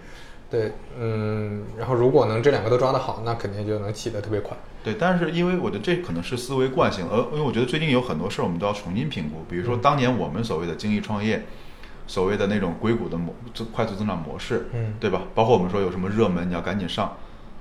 [0.51, 4.55] 对，嗯，然后如果能这两个都抓得好，那肯定就能起得特别快。
[4.83, 11.43] 对，但是因为我的这可能是思维惯性，而因为我觉得最近有很多事儿我们都要重新评估，比如说当年我们所谓的精益创业。
[12.09, 13.35] 所谓的那种硅谷的模
[13.71, 15.21] 快速增长模式，嗯，对吧？
[15.35, 17.15] 包括我们说有什么热门，你要赶紧上，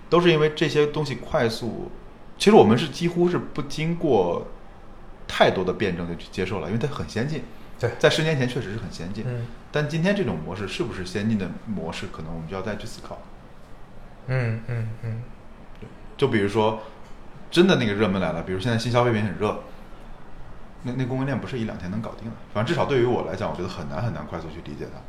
[0.08, 1.90] 都是因为这些东西快速。
[2.38, 4.46] 其实我们是几乎是不经过
[5.26, 7.42] 太多的辩证就去接受了，因为它很先进。
[7.78, 9.22] 对，在十年前确实是很先进。
[9.28, 13.20] 嗯，但今天这种模式是不是先进的模式，可能我们就要再去思考。
[14.28, 15.22] 嗯嗯嗯，
[15.78, 16.80] 对，就比如说，
[17.50, 19.62] 真的那个热门来了，比如现在新消费品很热。
[20.83, 25.01] 那那供应链不是一两天能搞定的，反正至少对于我来讲，我觉得很难很难快速去理解它。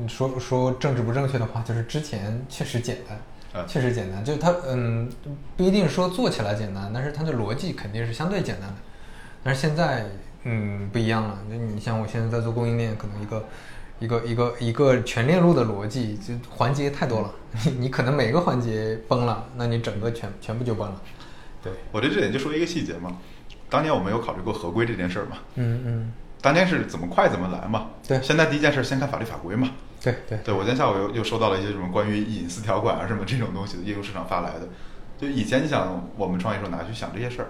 [0.00, 5.10] 你说说政治不正确的话，就是之前确实简单，确实简单，就是它嗯
[5.56, 8.76] 不一定说做起来简单，但是它的逻辑肯定是相对简单的。
[9.42, 10.06] 但是现在
[10.44, 13.44] 嗯不一样了，就你像我现在在做供应链，可能一个
[13.98, 17.34] 一个一个一个全链路的逻辑就环节太多了，
[17.66, 21.02] 你 你可能每个环节崩了，那你整个全全部就崩了。
[21.62, 23.18] 对，我觉得这点就说一个细节嘛。
[23.70, 25.38] 当年我们有考虑过合规这件事儿嘛？
[25.54, 26.12] 嗯嗯。
[26.42, 27.86] 当年是怎么快怎么来嘛？
[28.08, 28.20] 对。
[28.22, 29.70] 现在第一件事先看法律法规嘛？
[30.02, 30.38] 对对。
[30.44, 34.68] 对我今天下午又又收到了一些什么关于隐私条款啊什么这种东西的业务市场发来的。
[35.20, 37.48] 就以前你想我们创业时候哪去想这些事儿？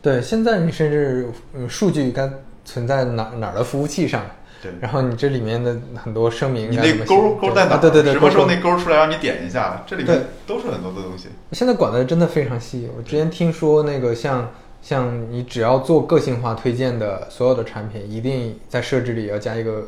[0.00, 1.28] 对，现在你甚至
[1.68, 2.30] 数据该
[2.64, 4.24] 存在哪哪儿的服务器上？
[4.62, 4.72] 对。
[4.80, 7.76] 然后你这里面的很多声明，你那勾勾在哪？
[7.78, 8.12] 对对对。
[8.12, 9.82] 什么时候那勾出来让你点一下？
[9.86, 11.28] 这里面都是很多的东西。
[11.52, 12.88] 现在管的真的非常细。
[12.96, 14.48] 我之前听说那个像。
[14.82, 19.86] 像你只要做个性化推荐的所有的产品，一定在设置里要加一个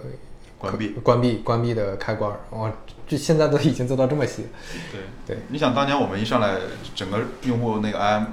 [0.58, 2.30] 关闭关闭关闭的开关。
[2.50, 2.72] 哇，
[3.08, 4.46] 这现在都已经做到这么细。
[4.92, 6.56] 对对，你想当年我们一上来，
[6.94, 8.26] 整个用户那个 IM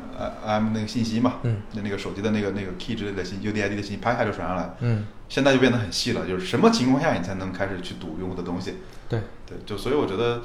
[0.46, 4.70] IM 那个信息嘛，嗯，那那个手机的那个那个 key 之类的信息 UDID 的信息，啪一下就传上来。
[4.82, 8.76] 嗯，现在就变得很细了，就是什么情况下你才能开始去读用户的东西？
[9.08, 10.42] 对对，就所以我觉得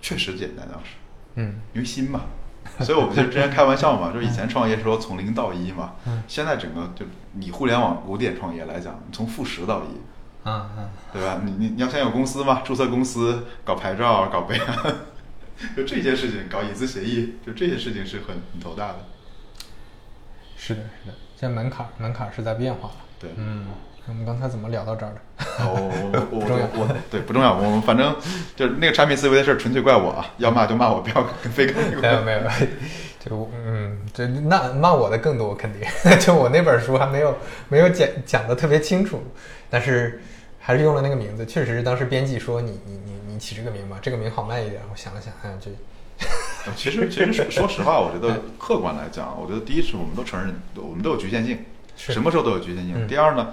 [0.00, 0.92] 确实简单当时。
[1.34, 2.22] 嗯，因为新嘛。
[2.84, 5.94] 所以我们就之前开玩笑嘛，就以前创业说从零到一嘛，
[6.26, 10.70] 现在整个就你互联网古典创业来讲，从负十到一，啊
[11.12, 11.40] 对吧？
[11.44, 14.76] 你你你要先有公司嘛，注册公司，搞牌照，搞备案，
[15.76, 18.98] 就这些事情，搞隐私协议，就这些事情是很很头大的。
[20.56, 23.66] 是的，是的，现在门槛门槛是在变化对，嗯。
[24.08, 25.20] 我们刚才怎么聊到这儿的？
[25.58, 25.74] 我
[26.30, 28.14] 我我我我对不重要，我们反正
[28.54, 30.26] 就是那个产品思维的事儿，纯粹怪我啊！
[30.38, 32.40] 要骂就骂我，不要非跟没有没有，
[33.18, 35.82] 就嗯，这那骂我的更多，肯定
[36.20, 37.36] 就我那本书还没有
[37.68, 39.20] 没有讲讲的特别清楚，
[39.68, 40.22] 但是
[40.60, 41.44] 还是用了那个名字。
[41.44, 44.80] 确实，当时编辑说你你你你起这个名吧，这个名好卖一点。
[44.92, 45.70] 我想了想，哎，这
[46.76, 51.58] 其实其实说实话，我觉得客观来讲，我觉得第一是我们都承认，我们都有局限性，
[51.96, 53.08] 什么时候都有局限性。
[53.08, 53.52] 第二呢？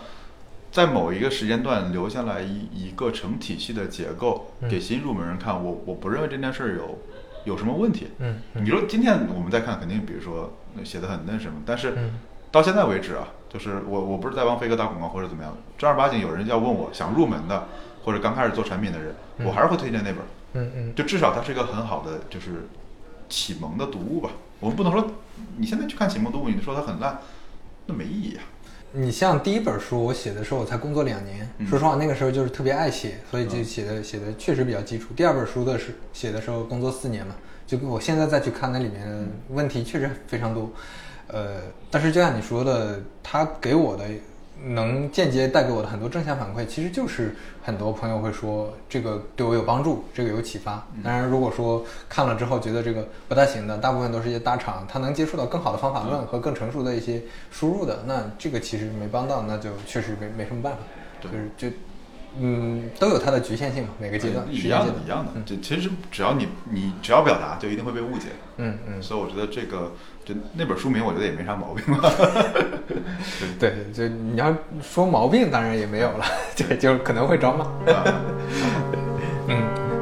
[0.73, 6.97] 在某一个时间段留下来一一个成体系的结构给新入门人看，我我不认为这件事儿有
[7.45, 8.07] 有什么问题。
[8.17, 10.51] 嗯，你说今天我们再看，肯定比如说
[10.83, 11.95] 写的很那什么，但是
[12.51, 17.67] 到现在为止啊，就是我我不是在帮飞哥打广告或者怎么样，正儿八经有人要问我想入门的
[18.03, 19.15] 或者刚开始做产品的人，
[19.45, 20.17] 我还是会推荐那本。
[20.53, 22.67] 嗯嗯，就至少它是一个很好的就是
[23.29, 24.31] 启蒙的读物吧。
[24.59, 25.05] 我们不能说
[25.57, 27.19] 你现在去看启蒙读物，你说它很烂，
[27.85, 28.43] 那没意义啊。
[28.95, 35.07] 你像第一本书，我写的时候我才工作两年，说实话那个时候就是特别爱写，所以就写的写的确实比较基础。
[35.15, 37.35] 第二本书的是写的时候工作四年嘛，
[37.65, 40.71] 就我现在再去看那里面问题确实非常多，
[41.27, 44.05] 呃，但是就像你说的，他给我的。
[44.65, 50.87] 能间接带给我的很多正向反馈，其实就是很多朋友会说这个对我有帮助，这个有启发。
[51.03, 60.79] 当然，如果说看了之后觉得这个不太行的，大部分都是一些大厂，他能接触到更好的方法论和更成熟的一些输入的，那这个其实没帮到，那就确实没没什么办法。
[61.21, 61.67] 就是就
[62.39, 65.41] 嗯，都有它的局限性嘛，每个阶段一样的，一样的。
[65.45, 68.29] 就其实只要你你只要表达，就一定会被误解。
[68.57, 69.01] 嗯嗯。
[69.01, 69.91] 所以我觉得这个。
[70.25, 71.83] 就那本书名，我觉得也没啥毛病
[73.59, 77.67] 对，就你要说毛病，当然也没有了， 对，就可能会找骂。
[79.47, 79.92] 嗯。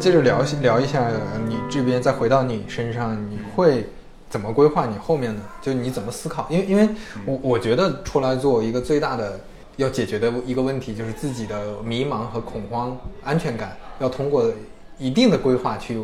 [0.00, 1.10] 接着聊聊一下，
[1.46, 3.86] 你这边再回到你身上，你会
[4.30, 5.42] 怎么规划你后面呢？
[5.60, 6.46] 就你怎么思考？
[6.48, 6.88] 因为，因为
[7.26, 9.38] 我我觉得出来做一个最大的
[9.76, 14.50] 要解决的一个问题，就是自己的迷茫和恐慌、安全感，要通过
[14.98, 16.00] 一定的规划去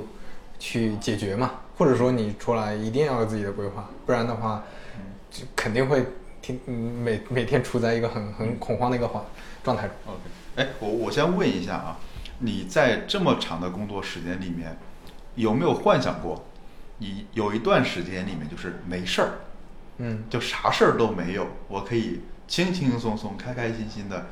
[0.58, 1.52] 去解决嘛。
[1.78, 4.62] 或者说，你出来一定要有自己的规划，不然的话，
[5.30, 6.04] 就肯定会
[6.42, 6.60] 听
[7.02, 9.24] 每每天处在一个很很恐慌的一个状
[9.64, 9.92] 状态中。
[10.06, 10.20] OK，
[10.56, 11.98] 哎，我我先问一下啊。
[12.38, 14.76] 你在这么长的工作时间里面，
[15.34, 16.44] 有没有幻想过，
[16.98, 19.30] 你有一段时间里面就是没事儿，
[19.98, 24.26] 嗯，就啥事儿都没有，我可以轻轻松松、开开心心的，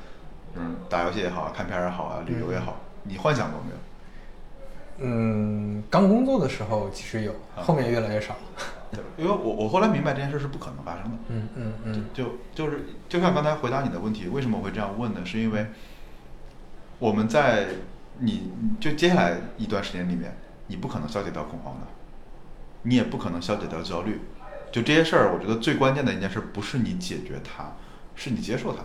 [0.55, 3.77] 嗯，打游戏也好，看片儿也好啊，旅游也好，你幻想过没有？
[4.97, 8.41] 嗯，刚工作的时候其实有，后面越来越少了。
[8.93, 11.11] 对，因为我我后来明白这件事是不可能发生的。
[11.29, 15.21] 嗯嗯嗯，就就是就像刚才回答你的问题，为什么我会这样问呢？
[15.25, 15.67] 是因为
[17.01, 17.67] 我们在
[18.19, 20.37] 你就接下来一段时间里面，
[20.69, 21.87] 你不可能消解掉恐慌的，
[22.83, 24.21] 你也不可能消解掉焦虑。
[24.73, 27.77] 就这些事儿，我觉得最关键的一件事不是你解决它，
[28.15, 28.81] 是你接受它，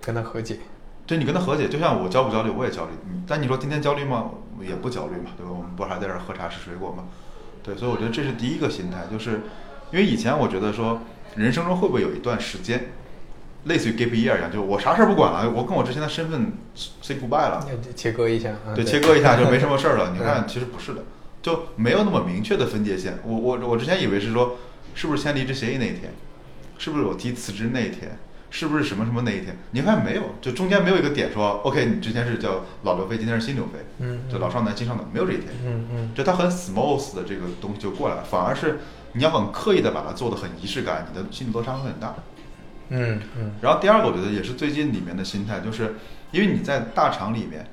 [0.00, 0.58] 跟他和解。
[1.06, 1.68] 对，你跟他和解。
[1.68, 2.92] 就像我焦不焦虑，我也焦虑。
[3.26, 4.30] 但你说今天焦虑吗？
[4.60, 5.52] 也不焦虑嘛，对吧？
[5.52, 7.04] 我们不还在这儿喝茶吃水果吗？
[7.62, 9.42] 对，所以我觉得这是第一个心态，就是
[9.92, 11.00] 因为以前我觉得说，
[11.36, 12.86] 人生中会不会有一段时间？
[13.66, 16.52] 类似于 gap year 一样，就我啥事儿不管了，我跟我之前的身份
[17.02, 20.12] say goodbye 了，切割一下，对，切割一下就没什么事儿了。
[20.16, 21.02] 你看，其实不是的，
[21.42, 23.18] 就没有那么明确的分界线。
[23.24, 24.56] 我我我之前以为是说，
[24.94, 26.14] 是不是签离职协议那一天，
[26.78, 28.18] 是不是我提辞职那一天，
[28.50, 29.58] 是不是什么什么那一天？
[29.72, 38.78] 你看没有，就中间没有一个点说，OK，你之前是叫老刘飞，今天是新刘飞，嗯，就老少男新少男，没有这一天，嗯嗯，就他很 smooth 的这个东西就过来了，反而是
[39.14, 42.14] 你要很刻意的把它做的很仪式感，你的心理落差会很大。
[42.88, 45.96] 嗯嗯，然后第二个，我觉得也是最近里面的心态，就是
[46.30, 47.66] 因为你在大厂里面，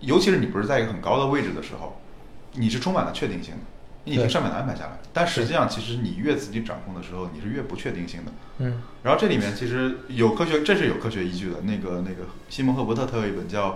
[0.00, 2.00] 尤其是你不是在一个很高的位置的时候，
[2.54, 3.60] 你是充满了确定性的，
[4.04, 4.98] 你听上面的安排下来。
[5.12, 8.32] 但实际上，其实你越自己掌控的时候，你是越不确定性的。
[8.58, 8.82] 嗯。
[9.02, 11.62] 然后这里面其实有科学，这是有科学依据的。
[11.62, 13.70] 那个那个西蒙赫伯特他有一本叫《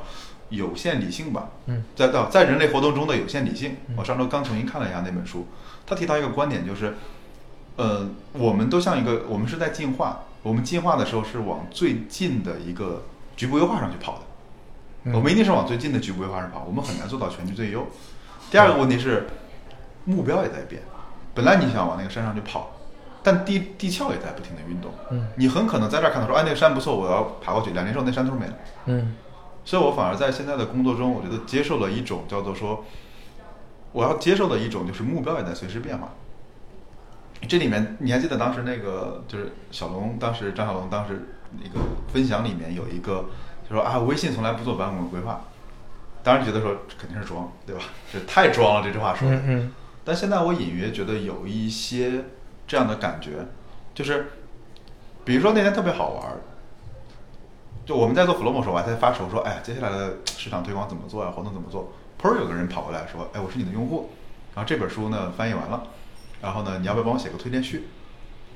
[0.51, 1.51] 有限理性》吧？
[1.66, 1.84] 嗯。
[1.97, 5.47] 在到在人类活动中的有限理性，我上周刚重新看了一下那本书，
[5.86, 6.95] 他提到一个观点，就是，
[7.76, 10.24] 呃，我们都像一个，我们是在进化。
[10.43, 13.05] 我们进化的时候是往最近的一个
[13.36, 17.86] 局部优化上去跑的，我们一定是往最近的局部优化上跑，我们很难做到全局最优。
[18.51, 19.26] 第二个问题是，
[20.05, 20.82] 目标也在变。
[21.34, 22.70] 本来你想往那个山上去跑，
[23.22, 24.91] 但地地壳也在不停的运动。
[25.11, 27.70] 嗯，你很可能在这儿看到说，哎，那个山不错，我要爬过去。
[27.70, 28.55] 两年之后，那山头没了。
[28.86, 29.14] 嗯，
[29.64, 32.84] 所以我反而在现在的工作中，我觉得接受了一种叫做说，
[33.93, 36.12] 我要接受的一种就是目标也在随时变化。
[37.49, 41.28] 这里面你还记得当时那个就是小龙，当时张小龙当时
[41.61, 43.24] 那个分享里面有一个，
[43.68, 45.41] 就说啊，微信从来不做版本规划，
[46.22, 47.82] 当时觉得说肯定是装，对吧？
[48.12, 49.28] 这太装了，这句话说。
[49.30, 49.72] 嗯嗯。
[50.05, 52.24] 但现在我隐约觉得有一些
[52.66, 53.47] 这样的感觉，
[53.95, 54.26] 就是，
[55.24, 56.32] 比如说那天特别好玩，
[57.84, 61.30] 就我们在做 Flomo 时候，我还在发愁说，哎呀，接下来的市场推广怎么做呀？
[61.30, 61.93] 活动怎么做？
[62.20, 64.11] 砰，有个人跑过来说，哎，我是你的用户，
[64.55, 65.82] 然后这本书呢翻译完了。
[66.41, 67.84] 然后呢，你要不要帮我写个推荐序？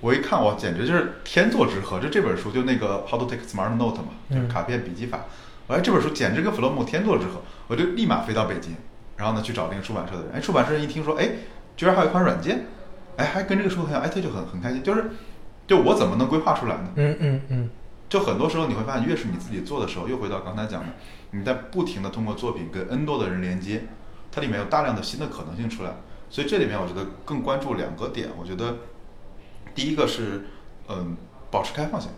[0.00, 1.98] 我一看，我，简直就是天作之合。
[1.98, 5.20] 就这本书，就那个《How to Take Smart Note》嘛，就是卡片笔记法。
[5.68, 8.76] 哎，这本书简直跟弗洛姆天作之合，我就立马飞到北京，
[9.16, 10.32] 然后呢去找那个出版社的人。
[10.34, 11.30] 哎，出版社人一听说，哎，
[11.74, 12.66] 居然还有一款软件，
[13.16, 14.82] 哎，还跟这个书很像，哎，他就很很开心。
[14.82, 15.04] 就是，
[15.66, 16.90] 就我怎么能规划出来呢？
[16.96, 17.70] 嗯嗯嗯。
[18.10, 20.88] 就很多时候你会发现，越是你自己做的时候，又回到刚才讲的，
[21.30, 23.84] 你在不停的通过作品跟 N 多的人连接，
[24.30, 25.90] 它里面有大量的新的可能性出来。
[26.30, 28.76] 所以这里面我觉得更关注两个点，我觉得
[29.74, 30.46] 第一个是，
[30.88, 31.16] 嗯，
[31.50, 32.10] 保持开放性，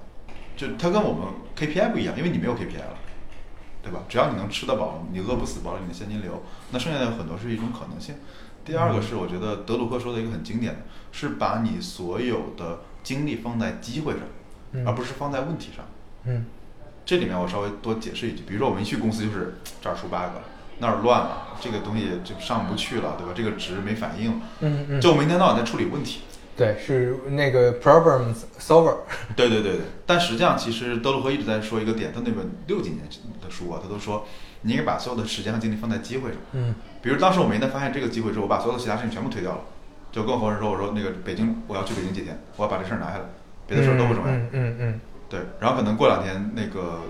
[0.56, 2.98] 就它跟我们 KPI 不一样，因为你没有 KPI 了。
[3.82, 4.02] 对吧？
[4.08, 6.42] 只要你能吃得饱，你饿不死，保证你的现金流，
[6.72, 8.16] 那剩下的有很多是一种可能性。
[8.64, 10.80] 第二个是我觉得德鲁克说的一个很经典的，
[11.12, 14.22] 是把你所有的精力放在机会上，
[14.84, 15.84] 而不是放在问题上。
[16.24, 16.46] 嗯，
[17.04, 20.42] 这里面我稍微多解释一句，比如说我们一去公司就是这儿出 bug 了，
[20.78, 23.32] 那儿乱了，这个东西就上不去了，对吧？
[23.34, 26.20] 这个值没反应，嗯嗯，就我们一天到晚在处理问题。
[26.56, 28.96] 对，是那个 problem solver。
[29.36, 33.02] 对对对对，但实际上其实德鲁克一直在说一个点，他那本六几年
[33.42, 34.26] 的书啊，他都说
[34.62, 36.38] 你应该把所有的时间和精力放在机会上。
[36.52, 36.74] 嗯。
[37.02, 39.60] 比如当时我们一旦发现这个机会之后，我把所有的其他事情全部推掉了，
[40.10, 43.24] 就跟合伙人说：“我说那个北京我要去北京几天，我要把这事儿拿下来，
[43.66, 45.00] 别的事儿都不重要。”嗯嗯嗯。
[45.28, 47.00] 对，然后可能过两天那个，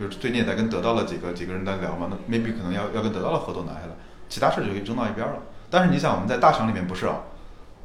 [0.00, 3.92] 比如最近也在跟得到了几个几个人在聊嘛，那 maybe 可能要要跟得到的合作拿下来，
[4.30, 5.34] 其他事儿就可以扔到一边了。
[5.68, 7.20] 但是你想，我们在大厂里面不是啊，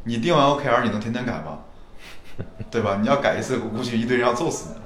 [0.06, 1.60] 你定完 OKR 你能天天改吗？
[2.72, 3.00] 对吧？
[3.02, 4.82] 你要改一次，估计一堆人要揍死你。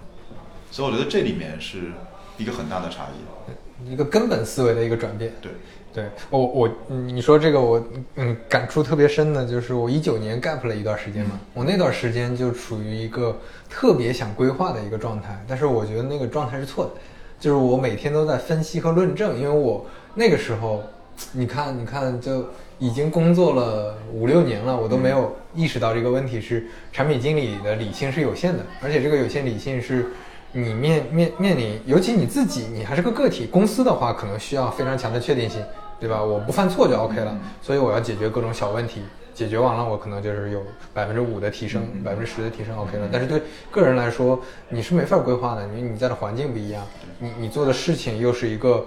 [0.72, 1.92] 所以我觉得这里面是
[2.40, 5.32] 一个很大的差异，一个根本思维的一个转变。
[5.40, 5.52] 对，
[5.94, 7.84] 对我我你说这个我
[8.16, 13.38] 嗯感触特别深的，就是我一九年 gap 了一段时间嘛，我那段时间就处于一个
[13.70, 16.92] 特别想规划的一个状态，但是我觉得那个状态是错的，
[17.40, 19.86] 就是我每天都在分析和论证，因为我
[20.16, 20.84] 那个时候，
[21.32, 22.46] 你看你看就。
[22.82, 30.14] 已经工作了五六年了，我都没有意识到这个问题是产品经理的理性是有限的，而且这个有限理性是
[30.54, 35.62] 你面面面临，尤其你自己，你还是个个体，公司的话可能需要非常强的确定性，
[36.00, 36.24] 对吧？
[36.24, 39.02] 我不犯错就 OK 了，所以我要解决各种小问题，
[39.40, 40.62] 解决完了我可能就是有
[40.94, 43.08] 百分之五的提升，百分之十的提升 OK 了。
[43.10, 44.38] 但是对个人来说，
[44.68, 46.86] 你是没法规划的，因为你在的环境不一样，
[47.20, 48.86] 你你做的事情又是一个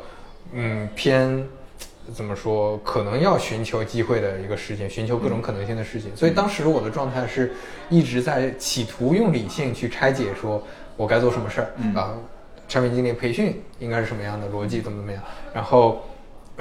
[0.53, 1.42] 嗯偏。
[2.12, 2.76] 怎么说？
[2.78, 6.14] 可能要寻求机会的一个事情，寻求各种可能性的事情。
[6.16, 7.53] 所以当时我的状态是
[7.88, 10.61] 一直在企图用理性去拆解，说
[10.96, 12.12] 我该做什么事儿啊？
[12.68, 14.80] 产品经理培训应该是什么样的逻辑？
[14.82, 15.22] 怎么怎么样？
[15.55, 16.05] 然后，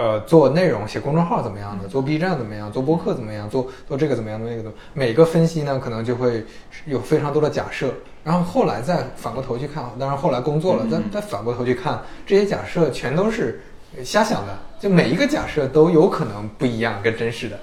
[0.01, 1.87] 呃，做内容写公众号怎么样的？
[1.87, 2.71] 做 B 站怎么样？
[2.71, 3.47] 做播客怎么样？
[3.47, 4.49] 做做这个怎么样的？
[4.49, 6.43] 那个的每个分析呢，可能就会
[6.85, 7.93] 有非常多的假设。
[8.23, 13.61] 然后后来再反过头去看，当然后来工作了，再再反过头去看这些假设，全都是。
[14.05, 17.59] 瞎想的，就每一个假设都有可能不一样，跟真实的，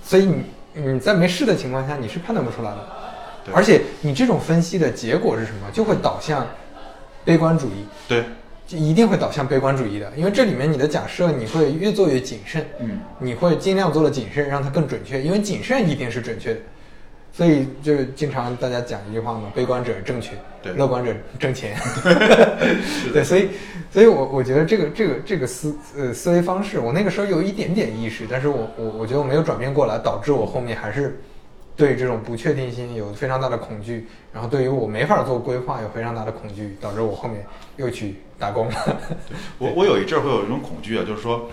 [0.00, 2.78] 所以你你在没试的情况下，你是判断不出来的。
[3.52, 5.68] 而且你这种分析的结果是什么？
[5.72, 6.46] 就会导向
[7.24, 7.84] 悲观主义。
[8.06, 8.24] 对，
[8.66, 16.60] 就一定会导向悲观主义的，因为这里面你的假设你会越做越谨慎，嗯，你会尽量做的谨慎，让它更准确，因为谨慎一定是准确的。
[17.32, 21.76] 所以就是经常大家讲一句话嘛，悲观者正确，对，乐观者挣钱，
[23.12, 23.50] 对，所以，
[23.92, 31.20] 所以我我觉得这个这个这个思呃思维方式，我那个时候有一点点意识，但是我我我觉得我没有转变过来，导致我后面还是
[31.76, 37.44] 对这种不确定性有非常大的恐惧，然后对于我没法做规划有非常大的恐惧，导致我后面
[37.76, 38.74] 又去打工了。
[39.58, 41.50] 我我有一阵会有一种恐惧啊，就是说，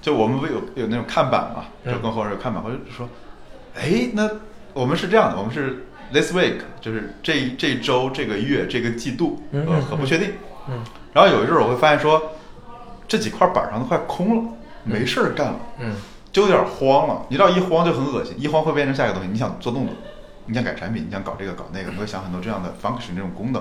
[0.00, 3.08] 就我们不有有那种看板嘛，就跟后边有看板，或者说，
[3.74, 4.28] 哎那。
[4.72, 10.30] 我们是这样的，我们是 this week，就是这这周、这个月、这个季度，呃，很不确定。
[10.68, 10.80] 嗯。
[11.12, 12.22] 然后有一阵儿我会发现说，
[13.08, 14.50] 这几块板上都快空了，
[14.84, 15.58] 没事儿干了。
[15.80, 15.96] 嗯。
[16.30, 19.28] 就有点慌了，你知道一慌就很恶心，一慌会变成下一个东西。
[19.28, 19.96] 你想做动作，
[20.46, 23.60] 你想改产品，你想搞这个搞那个，你会想很多这样的 function 这种功能。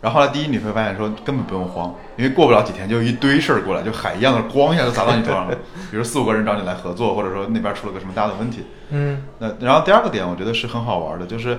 [0.00, 5.56] 然后后来，第一你会发现说根本不用慌，因为过不了几天就一堆事儿过来，就海一样的咣一下就砸到你头上了。
[5.90, 8.64] 比如四五个人找你来合作，或者说那边出了个什么大的问题。
[8.90, 9.24] 嗯。
[9.38, 11.58] 那然后第二个点，我觉得是很好玩的，就是，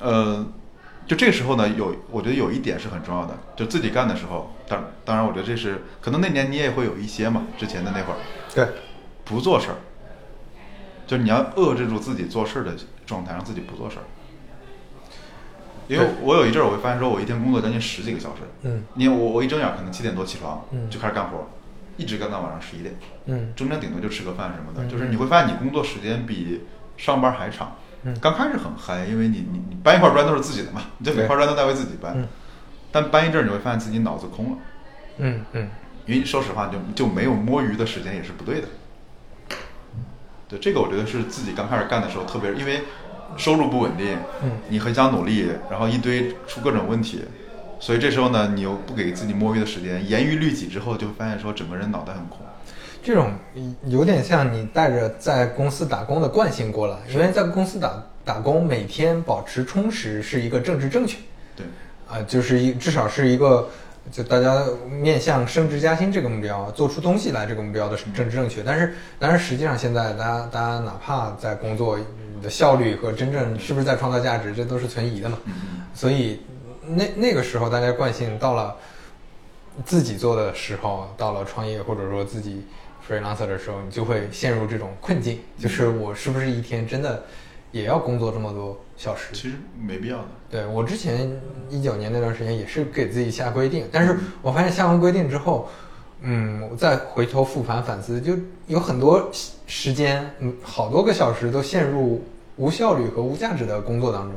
[0.00, 0.44] 呃，
[1.06, 8.16] 就这个时候呢，有我觉得有一点是很重要的，就自己干的时候，当当然我觉得这是可能那年你也会有一些嘛，之前的那会儿。
[8.54, 8.66] 对。
[9.24, 9.76] 不做事儿，
[11.06, 12.72] 就你要遏制住自己做事儿的
[13.04, 14.04] 状态，让自己不做事儿。
[15.88, 18.42] 因为我有一阵儿，我会发现说，我一天工作将近十几个小时。
[18.62, 18.84] 嗯。
[18.94, 21.48] 你我我一睁眼可能七点多起床，嗯，就开始干活，
[21.96, 22.94] 一直干到晚上十一点。
[23.24, 23.52] 嗯。
[23.56, 26.62] 中间顶多就吃个饭什么的，就是你会发现你工作时间比
[26.98, 27.74] 上班还长。
[28.02, 28.14] 嗯。
[28.20, 32.12] 刚开始很嗨，因为你你你搬一块砖都是自己的嘛，你这每块砖都在为自己搬。
[32.14, 32.28] 嗯。
[32.92, 34.58] 但搬一阵儿，你会发现自己脑子空了。
[35.16, 35.68] 嗯嗯。
[36.04, 38.68] 因为说实话，就就没有摸鱼的时间也是不对的。
[40.48, 42.82] 对，这个我觉得是自己刚开始干的时候特别，因为。
[43.36, 47.22] 收入不稳定，嗯，你很想努力，然后一堆出各种问题，
[47.78, 52.38] 所以这时候呢，你又不给自己摸鱼的时间，严于律己之后，就发现说整个人脑袋很空。
[53.00, 53.32] 这种
[53.86, 57.92] 有点像你带着在公司打工的惯性过来，因为在公司打
[58.24, 61.16] 打工，每天保持充实是一个政治正确。
[61.54, 61.64] 对，
[62.08, 63.68] 啊，就是一至少是一个，
[64.10, 68.62] 就大家面向升职加薪这个目标，做出东西来这个目标的政治正确。
[68.62, 75.38] 但是，但是实际上现在大家大家哪怕在工作，你的效率和真正是不是在创造价值，这都是存疑的嘛。
[75.94, 76.40] 所以
[76.86, 78.76] 那那个时候大家惯性到了
[79.84, 82.64] 自己做的时候，到了创业或者说自己。
[83.08, 87.24] freelancer 的时候，你就会陷入这种困境，就是我是不是一天真的
[87.72, 89.26] 也要工作这么多小时？
[89.32, 90.24] 其实没必要的。
[90.50, 91.30] 对我之前
[91.68, 95.68] 一九年那段时间也是给自己下规定，但是我发现下完规定之后，
[96.22, 98.32] 嗯，我再回头复盘反思，就
[98.66, 99.30] 有很多
[99.66, 102.24] 时间，嗯，好多个小时都陷入
[102.56, 104.34] 无效率和无价值的工作当中，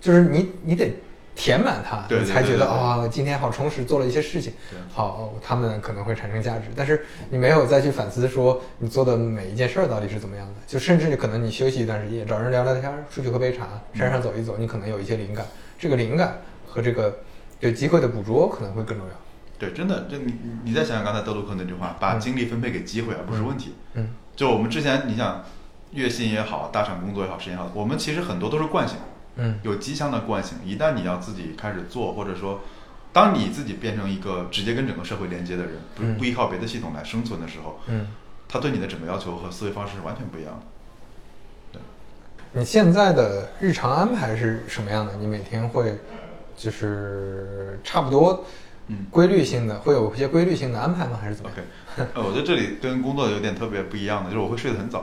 [0.00, 0.94] 就是你你得。
[1.40, 4.52] 填满它，你才觉得啊，今天好充实，做了一些事情，
[4.92, 6.64] 好，他们可能会产生价值。
[6.76, 15.46] 但是你没有再去反思说你做的每一件事儿到底是怎么样的，就甚至可能你休息一段时间，找人聊聊天，出去喝杯茶，山上走一走，你可能有一些灵感。
[15.78, 17.20] 这个灵感和这个
[17.58, 19.14] 对机会的捕捉可能会更重要。
[19.58, 20.34] 对，真的，就你
[20.64, 23.76] 你再想想刚才德鲁克那句话，把精力分配给机会而不是问题。
[23.94, 25.42] 嗯，就我们之前你想
[25.92, 28.98] 月薪也好，大厂工作也好，时间也好，我们其实很多都是惯性。
[29.42, 32.60] 嗯，有机箱的惯性，一旦你要自己开始做，或者说，
[33.10, 38.08] 当你自己变成一个直接跟整个社会连接的人，不不依靠别的系统来生存的时候，嗯，
[38.46, 40.60] 他对你的整个要求和思维方式是完全不一样的。
[41.72, 41.80] 对，
[42.52, 45.14] 你现在的日常安排是什么样的？
[45.16, 45.98] 你每天会
[46.54, 48.44] 就是差不多，
[48.88, 51.18] 嗯，规律性的会有一些规律性的安排吗？
[51.18, 55.02] 还是怎么？OK，呃，我觉得这里跟工作有点特别不一样的，就是我会睡得很早，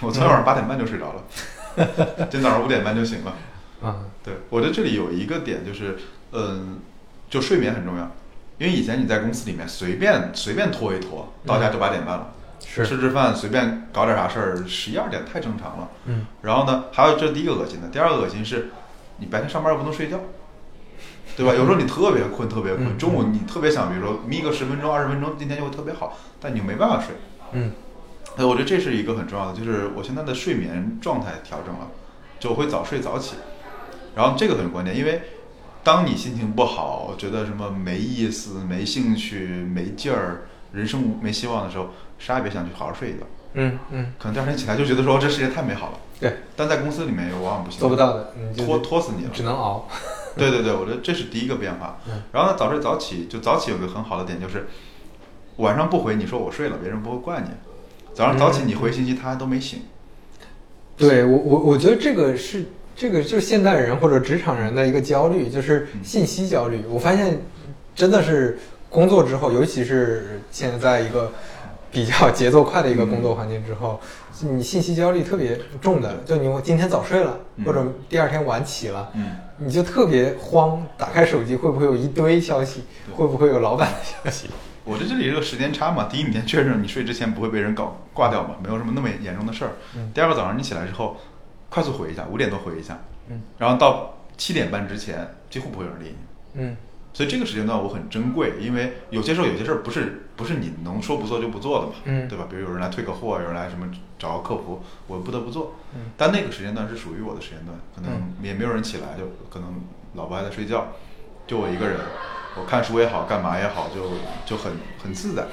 [0.00, 1.22] 我昨天晚上八点半就睡着了，
[2.28, 3.32] 今天早上五点半就醒了。
[3.80, 5.96] 啊，对，我觉得这里有一个点就是，
[6.32, 6.80] 嗯，
[7.30, 8.10] 就睡眠很重要，
[8.58, 12.32] 因为以前你在公司里面随便随便拖一拖，到家就八点半了，
[12.66, 15.88] 是吃吃饭随便搞点啥事儿，十一二点太正常了。
[16.06, 18.70] 嗯，然后呢，还有这第一个恶心的，第二个恶心是，
[19.18, 20.18] 你白天上班又不能睡觉，
[21.36, 21.54] 对吧？
[21.54, 27.14] 有时候你特别困，特别困，中午你特别想，比如说眯个十分钟、二十分钟，今天就会特别好，但你没办法睡。
[27.52, 27.70] 嗯，
[28.36, 31.86] 哎，我觉得这是一个很重要的，就是我现在的睡眠状态调整了，
[32.40, 33.36] 就我会早睡早起。
[34.14, 35.22] 然后这个很关键，因为
[35.84, 40.42] 当你心情不好，觉得什么没意思、没兴趣、没劲儿，
[40.72, 43.20] 人生没希望的时候，啥也别想，去好好睡一觉。
[43.54, 44.12] 嗯嗯。
[44.18, 45.98] 可能第二天起来就觉得说这世界太美好了。
[46.20, 46.36] 对。
[46.56, 47.80] 但在公司里面又往往不行。
[47.80, 49.30] 做不到的，拖拖死你了。
[49.32, 49.88] 只能熬。
[50.36, 51.98] 对对对，我觉得这是第一个变化。
[52.32, 54.66] 然后呢，早睡早起，就早起有个很好的点就是，
[55.56, 57.48] 晚上不回你说我睡了，别人不会怪你。
[58.12, 59.82] 早上早起你回信息，他还都没醒。
[60.96, 62.66] 对我我我觉得这个是。
[62.98, 66.82] 这个就是现代人或者职场人的一个焦虑，就是信息焦虑。
[66.90, 67.40] 我发现，
[67.94, 68.58] 真的是
[68.90, 71.30] 工作之后，尤其是现在在一个
[71.92, 74.00] 比较节奏快的一个工作环境之后，
[74.40, 76.16] 你信息焦虑特别重的。
[76.26, 79.12] 就你今天早睡了，或者第二天晚起了，
[79.58, 80.84] 你就特别慌。
[80.96, 82.82] 打开手机会不会有一堆消息？
[83.14, 84.50] 会不会有老板的消息？
[84.82, 86.08] 我觉得这里有个时间差嘛。
[86.10, 89.70] 第一，你先确认你睡之前不会被人搞挂掉嘛，没有什么那么严重的事儿。
[90.12, 91.16] 第二个，早上你起来之后。
[91.70, 92.98] 快速回一下，五点多回一下，
[93.28, 96.76] 嗯，然后到七点半之前几乎不会有人理你，嗯，
[97.12, 102.46] 所以这个时间段我很珍贵，因为有些时候有些事儿不是不是你能说不做就不做的嘛，嗯，对吧？
[102.48, 109.82] 比如有人来退个货，有人来什么找个客服，我不得不做，嗯，但那个时间段是属于我的时间段，可能也没有人起来，就可能
[110.14, 110.88] 老婆还在睡觉，
[111.46, 111.98] 就我一个人，
[112.56, 114.10] 我看书也好，干嘛也好，就
[114.46, 115.46] 就很很自在，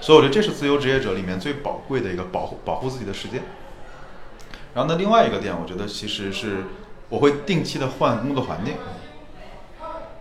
[0.00, 3.42] 所以我觉得这是自由职业者里面最宝贵的一个保护保护自己的时间。
[4.74, 6.64] 然后呢，另外一个点，我觉得其实是
[7.08, 8.74] 我会定期的换工作环境。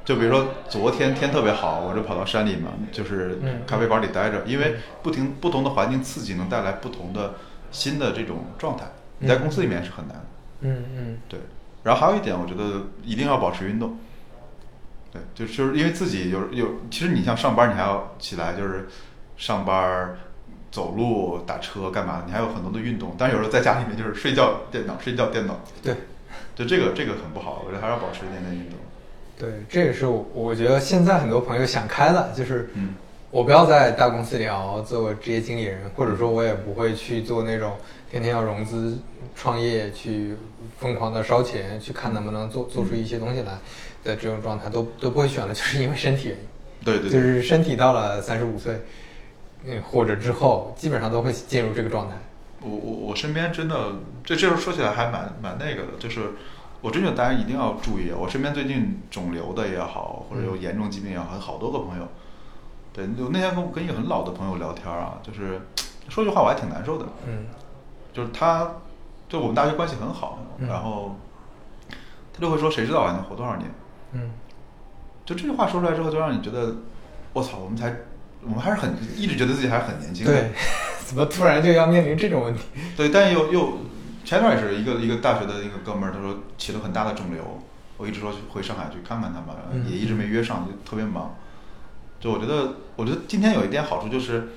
[0.06, 7.36] 就比如说昨天天特别好，我就跑到山里嘛，就是咖啡馆里待着，因为不停不同的环境刺激能带来不同的
[7.72, 8.86] 新的这种状态。
[9.20, 10.26] 你在公司里面是很难。
[10.60, 11.18] 嗯嗯。
[11.28, 11.40] 对。
[11.84, 13.98] 然后还有一点，我觉得一定要保持运动。
[15.12, 18.88] 对，就就是因为自己有有，其实你像上班，你还要起来就是
[19.38, 20.18] 上班。
[20.74, 22.24] 走路、打车干嘛？
[22.26, 25.60] 你还有很多的运动，但是有时候在家里面就是睡觉、电脑、睡觉、电脑。
[25.84, 25.94] 对，
[26.56, 28.80] 就这个这个很不好，我觉得还是要保持一点点运动。
[29.38, 32.96] 对，这也是我我觉得现在很多朋友想开了，就是嗯，
[33.30, 37.74] 我不要在大公司里熬做职业经理人，或者说我也不会去做那种
[38.10, 38.98] 天天要融资、
[39.36, 40.36] 创业去
[40.80, 43.60] 疯狂的烧钱，去看能不能做做出一些东西来
[44.04, 46.44] 的这种状态，都都不会选了，就是因为身体原因。
[46.84, 47.12] 对对。
[47.12, 48.82] 就是身体到了三十五岁。
[49.66, 52.16] 嗯，或者之后基本上都会进入这个状态。
[52.62, 53.94] 我我我身边真的，
[54.24, 56.32] 这这时候说起来还蛮蛮那个的，就是
[56.82, 58.12] 我真觉得大家一定要注意。
[58.12, 62.08] 我身边最近肿瘤的也好，或者有严重疾病也好，好多个朋友。
[62.94, 65.60] 对，就那天跟跟一个很老的朋友聊天啊，就是
[66.10, 67.06] 说句话我还挺难受的。
[67.28, 67.46] 嗯，
[68.14, 68.72] 就是他，
[69.28, 71.16] 就我们大学关系很好，然后
[72.32, 73.70] 他就会说：“谁知道我还能活多少年？”
[74.14, 74.30] 嗯，
[75.26, 76.76] 就这句话说出来之后，就让你觉得，
[77.34, 77.96] 我操，我们才，
[78.46, 80.32] 我们还是很一直觉得自己还是很年轻的。
[80.32, 80.52] 对，
[81.06, 82.62] 怎么突然就要面临这种问题？
[82.96, 83.80] 对，但又又
[84.26, 87.62] 前段也是一个一个大学的一个哥们儿，他说起了很大的肿瘤，
[87.98, 89.56] 我一直说回上海去看看他嘛，
[89.90, 91.36] 也一直没约上，就特别忙。
[92.20, 94.50] 就我觉得，我觉得今天有一点好处就是，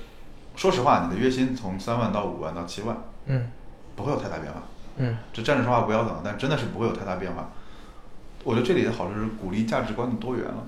[0.55, 3.51] 说实话，你的月薪从三万到五万到七万，嗯，
[3.95, 4.63] 不会有太大变化，
[4.95, 7.49] 嗯，这站着说话不腰疼，但真的是不会有太大变化。
[8.45, 10.65] 我觉得这里的好处是鼓励价值观的多元了，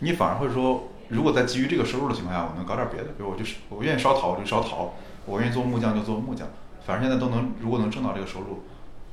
[0.00, 4.94] 你反而会说，如果在基于这个收入的情况下，我能搞点别的，比如我就是我愿意烧陶我就烧陶，
[5.26, 6.48] 我愿意做木匠就做木匠，
[6.86, 8.62] 反正现在都能，如果能挣到这个收入，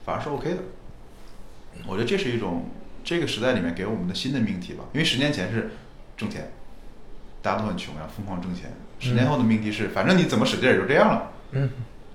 [0.06, 0.58] 反而是 OK 的。
[1.86, 2.66] 我觉得这是一种
[3.04, 5.72] 这个时代里面给我们的新的命题吧，因为十年前是
[6.16, 6.52] 挣钱。
[7.39, 8.74] 大家都很穷呀，疯狂挣钱。
[9.00, 11.32] 十年后的命题是，反正你怎么使劲也就这样了。
[11.52, 11.70] 嗯，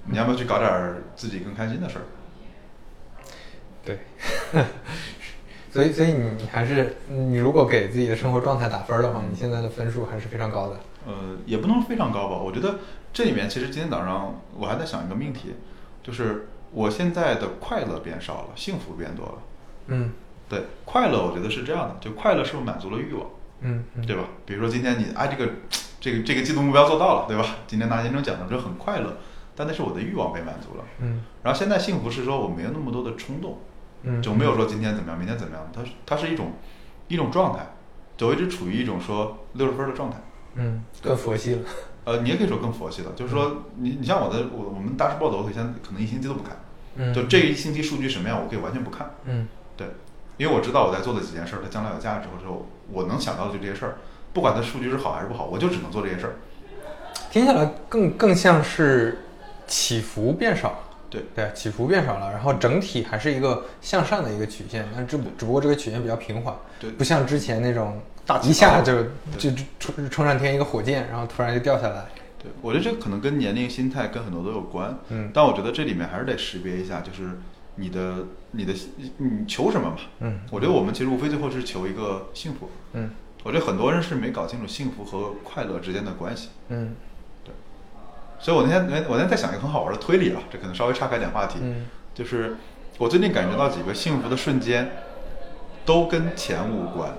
[0.07, 2.05] 你要不要去搞点自己更开心的事儿？
[3.85, 4.01] 对，
[5.73, 10.77] 所以所以你还是你如果给自己的生活状态打分的话，你现在的分数还是非常高的。
[11.07, 11.13] 呃，
[11.47, 12.37] 也不能非常高吧。
[12.37, 15.55] 我觉得这里面其实今天早上我还在想一个命题，
[16.03, 19.35] 就是我现在的快乐变少了，幸福变多了。
[19.87, 20.13] 嗯，
[20.47, 23.27] 对，快乐我觉得是这样的，就快乐是不是满足了欲望？
[23.63, 24.25] 嗯，对吧？
[24.45, 25.51] 比如说今天你啊，这个，
[25.99, 27.57] 这个这个季度目标做到了，对吧？
[27.67, 29.17] 今天拿年终奖了，就很快乐。
[29.57, 30.85] 但那是我的欲望被满足了。
[31.01, 31.23] 嗯。
[31.43, 33.59] 然后现在幸福是说我没有那么多的冲动，
[34.03, 35.71] 嗯，就没有说今天怎么样，明天怎么样。
[35.73, 36.53] 它它是一种
[37.09, 37.67] 一种状态，
[38.17, 40.17] 就一直处于一种说六十分的状态。
[40.55, 41.61] 嗯，更佛系了。
[42.05, 46.57] 呃，你也可以说更佛系了，就是说你你像我的我我们大师报的，我可以先可能一星期都不看。
[46.97, 47.15] 嗯。
[47.15, 49.15] 就这一星期数据什么样，我可以完全不看。
[49.25, 49.47] 嗯。
[49.77, 49.87] 对，
[50.37, 52.53] 因为我知道我在做的几件事，它将来有价值，或者
[52.91, 53.99] 我能想到的就这些事儿。
[54.33, 56.35] 不管它数据是好还是不好，我就只能做这些事儿。
[57.31, 59.25] 听下来更更像是
[59.67, 60.79] 起伏变少了。
[61.13, 69.03] 对对，起伏变少了，然后整体还是一个向上的一个曲线，但只只不过这个曲线比较平缓，对，不像之前那种大一下就
[69.37, 72.07] 就冲冲上天一个火箭，然后突然就掉下来。
[72.43, 74.99] 对，我觉得这可能跟年龄、心态跟很多都有关。
[75.11, 77.39] 嗯，但我觉得这里面还是得识别一下，就是
[77.77, 78.15] 你的
[78.53, 78.73] 你的
[79.19, 79.97] 你求什么嘛？
[80.21, 82.71] 嗯，我觉得我们其实无非最后是求一个幸福。
[82.95, 83.11] 嗯。
[83.45, 86.51] 我觉得很多人是没搞清楚幸福和快乐之间的关系。
[86.69, 87.12] 嗯，对。
[88.43, 91.61] 所以我那天，我那天在想一个很好玩的推理啊，这可能稍微岔开点话题。
[91.63, 91.87] 嗯。
[92.13, 92.57] 就是
[92.99, 94.91] 我最近感觉到几个幸福的瞬间，
[95.87, 97.15] 都跟钱无关，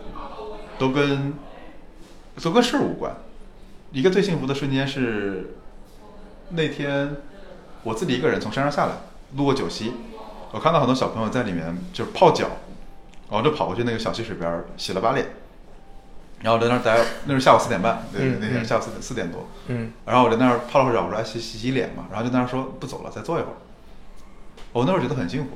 [0.78, 1.34] 都跟
[2.43, 3.15] 都跟事儿无关。
[3.91, 5.55] 一个最幸福的瞬间是
[6.49, 7.15] 那天
[7.82, 8.91] 我自己一个人从山上下来，
[9.36, 9.93] 路过九溪，
[10.51, 12.49] 我看到很多小朋友在里面就是泡脚。
[13.32, 15.26] 然后就跑过去那个小溪水边洗了把脸，
[16.44, 23.56] 然后在那儿待，那是下午四点半，对，那天下午四点四点多，嗯，然后我在那儿泡了会儿脚，我说来洗洗洗脸嘛，然后就在那儿说不走了，再坐一会儿。
[24.74, 25.52] 我那会儿觉得很幸福，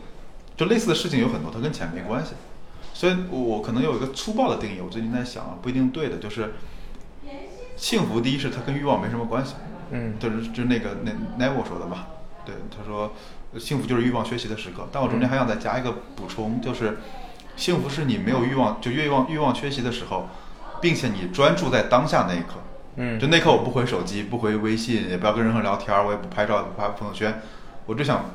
[0.56, 2.32] 就类似的事情有很多，它跟钱没关系，
[2.94, 6.54] 所以我可能有一个粗暴的定义，我最近在想，不一定对的，就是
[7.76, 9.56] 幸福第一是它跟欲望没什么关系，
[9.92, 12.08] 嗯，就是就是那个那 Neville 说的嘛，
[12.46, 13.14] 对，他说
[13.60, 16.98] 幸福就是欲望缺席的时刻，但我中间还想再加一个补充，就是。
[17.58, 20.30] 幸福是你没有欲望，就欲望欲望缺席的时候，
[20.82, 22.56] 并且你专注在当下那一刻。
[22.96, 27.42] 嗯，就那刻我不回手机，不回微信，也不要跟任何人聊天，我也不拍照，也不发朋友圈，
[27.86, 28.26] 我就想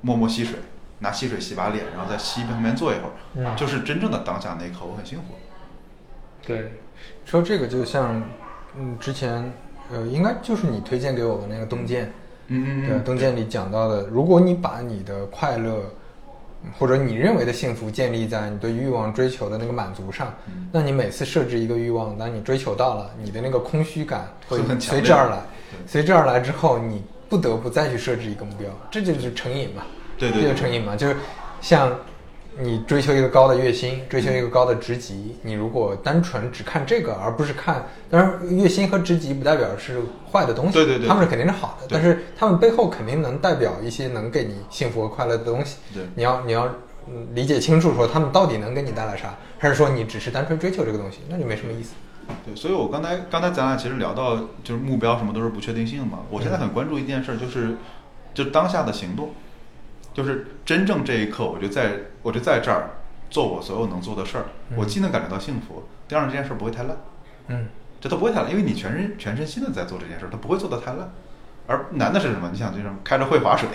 [0.00, 0.58] 默默吸水，
[1.00, 3.10] 拿吸水洗把脸，然后在溪旁边坐一会儿。
[3.34, 5.34] 嗯，就是真正的当下那一刻，我很幸福。
[6.46, 6.72] 对，
[7.24, 8.22] 说这个就像，
[8.78, 9.52] 嗯，之前
[9.92, 12.12] 呃，应该就是你推荐给我的那个洞见。
[12.46, 15.82] 嗯嗯对，洞见里讲到的，如果你把你的快乐。
[16.78, 20.32] 或者你认为的幸福建立在你对欲望追求的那个满足上，
[20.72, 25.40] 那你每次设置一个欲望，当你追求到了，你的那个空虚感会随之而来，
[25.86, 29.82] 随之而来之后，你不得不再去设置一个目标，这就是成瘾嘛？
[30.18, 30.96] 对对，这就成瘾嘛？
[30.96, 31.16] 就是
[31.60, 31.92] 像。
[32.58, 40.00] 你追求一个高的月薪，追求一个高的职级，你如果单纯只看这个，而不是看，当然月薪和职级不代表是
[40.30, 45.78] 坏的东西，对对对，他们是肯定是好的，但是他们背后肯定能代表一些能给你幸福和快乐的东西。
[45.92, 46.68] 对，你要你要
[47.34, 51.94] 理解清楚，说他们到底能给你带来啥，还是说你只是单纯追求这个东西，那就没什么意思。
[52.46, 57.76] 对，所以我刚才刚才咱俩其实聊到就是目标什么都是不确定性嘛，我现在很关注一件事，就是
[58.32, 59.30] 就当下的行动。
[60.14, 61.90] 就是真正这一刻，我就在
[62.22, 62.90] 我就在这儿
[63.28, 64.44] 做我所有能做的事儿。
[64.74, 66.96] 我既能感觉到幸福，第二这件事不会太烂。
[67.48, 67.68] 嗯，
[68.00, 71.10] 这都不会太烂，因为你全身全身心的在做这件事，它不会做的太烂。
[71.66, 72.50] 而难的是什么？
[72.52, 73.68] 你想就是开着会划水，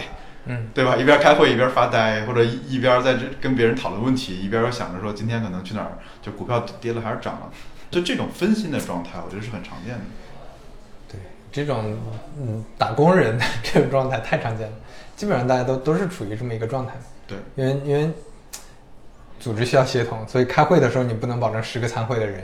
[0.46, 0.96] 嗯，对吧？
[0.96, 7.52] 一边开会一边发呆，或者一一边在这跟别人讨论问题，一边又想着说今天可能去哪儿，就股票跌了还是涨了，
[7.90, 10.02] 就这种分心的状态，我觉得是很常见的。
[11.12, 11.20] 对，
[11.52, 11.98] 这种
[12.38, 14.74] 嗯打工人的这种状态太常见了，
[15.20, 16.93] 基本上大家都都是处于这么一个状态。
[17.28, 18.09] 对，因为因为
[19.38, 22.41] 组织需要协同，所以开会的时候你不能保证十个参会的人，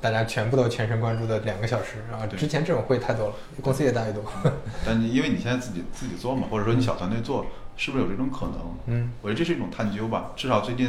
[0.00, 2.02] 大家全部都全神贯注的两个小时。
[2.10, 4.24] 然后对之前这种会太多了，公司也大一多。
[4.84, 7.46] 但你因为你现在自己自己做嘛，或者说你小团队做，
[7.76, 8.54] 是不是有这种可能？
[8.86, 10.32] 嗯，我觉得这是一种探究吧。
[10.34, 10.88] 至少最近，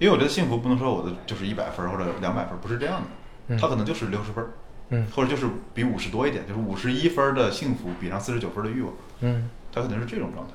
[0.00, 3.06] 因为我觉得幸福不能说我的就是一百分或者两百分，不是这样的，
[3.54, 4.44] 嗯它可能就是六十分，
[4.90, 10.52] 嗯或者就是比五十多一点，就是五十一分的幸福比上四十九分的欲望，嗯他可能是这种状态。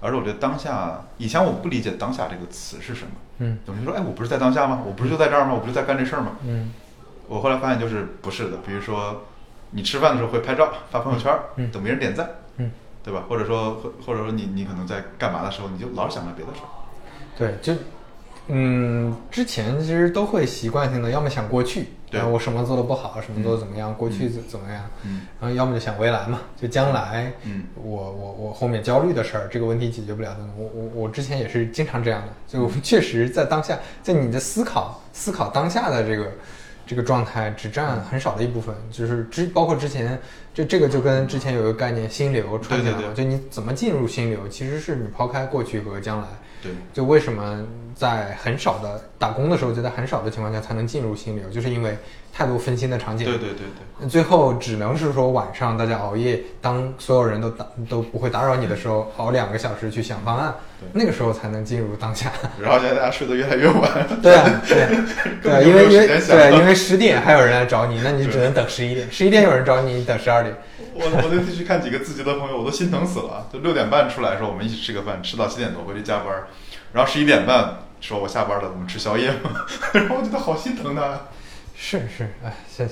[0.00, 4.82] 而且我觉得当下，以前我不理解“当下”这个词是什么，嗯总是说，哎，我不是在当下吗？
[4.86, 5.54] 我不是就在这儿吗？
[5.54, 6.32] 我不是在干这事儿吗？
[6.46, 6.72] 嗯
[7.28, 9.24] 我后来发现就是不是的，比如说
[9.70, 12.70] 你吃饭的时候会拍照发朋友圈，嗯等别人点赞，嗯，
[13.02, 13.24] 对吧？
[13.28, 16.68] 或者说或或者说你你可能在干嘛的时候，你就老是想着别的事儿，
[17.36, 17.74] 对，就
[18.48, 22.18] 嗯，之前其实都会习惯性的，要么想过去，对。
[22.20, 25.22] 然后我什么做的不好，什么做的怎么样，过去怎怎么样，嗯。
[25.40, 27.64] 然后要么就想未来嘛，就将来，嗯。
[27.74, 36.32] 我我我后面焦虑的事儿，这个问题解决不了的，我我我之前也是经常这样的，就确实在当下，在你的思考思考当下的这个
[36.86, 40.16] 这个状态，只占很少的一部分，就是之包括之前
[40.54, 43.24] 这这个就跟之前有一个概念心流串起来了，对对对。
[43.24, 46.28] 就你怎么进入心流，其实是你抛开过去和将来。
[46.62, 51.96] 对，就为什么在很少的打工的时候，就在很少的情况下才能进入心流，就是因为
[52.32, 53.26] 太多分心的场景。
[53.26, 53.66] 对对对
[54.00, 60.54] 对，最后只能是说晚上大家熬夜，当所有人都打都不会打扰你的时候，熬两个小时去想方案，
[60.92, 62.30] 那个时候才能进入当下。
[62.60, 63.90] 然后现在大家睡得越来越晚，
[64.22, 64.86] 对啊，对
[65.42, 70.54] 对因为因为对，因为十点还有人来找你，那你只能等十一点，十一点有人找你，你等十二点。
[70.98, 73.46] 我我那次去看几个自习的朋友，我都心疼死了。
[73.52, 76.28] 就六点半出来时候我们一起吃个饭，吃到七点多回去加班，
[76.92, 79.64] 然后十一点半说我下班了，我们吃宵夜嘛。
[79.92, 81.20] 然后我觉得好心疼他。
[81.74, 82.88] 是是，哎，是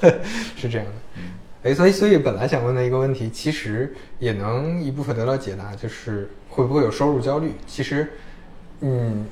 [0.56, 0.92] 是这样的。
[1.16, 1.22] 嗯
[1.62, 7.52] 哎，所以所以本来想问的一个问题，其实也能一部分得到解答，就是会不会有收入焦虑？
[7.66, 8.14] 其实，
[8.80, 9.26] 嗯，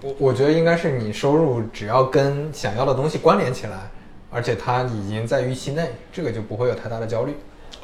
[0.00, 3.90] 我我觉得应该是你收入只要跟想要的东西关联起来，
[4.30, 7.34] 而且它已经在预期内，这个就不会有太大的焦虑。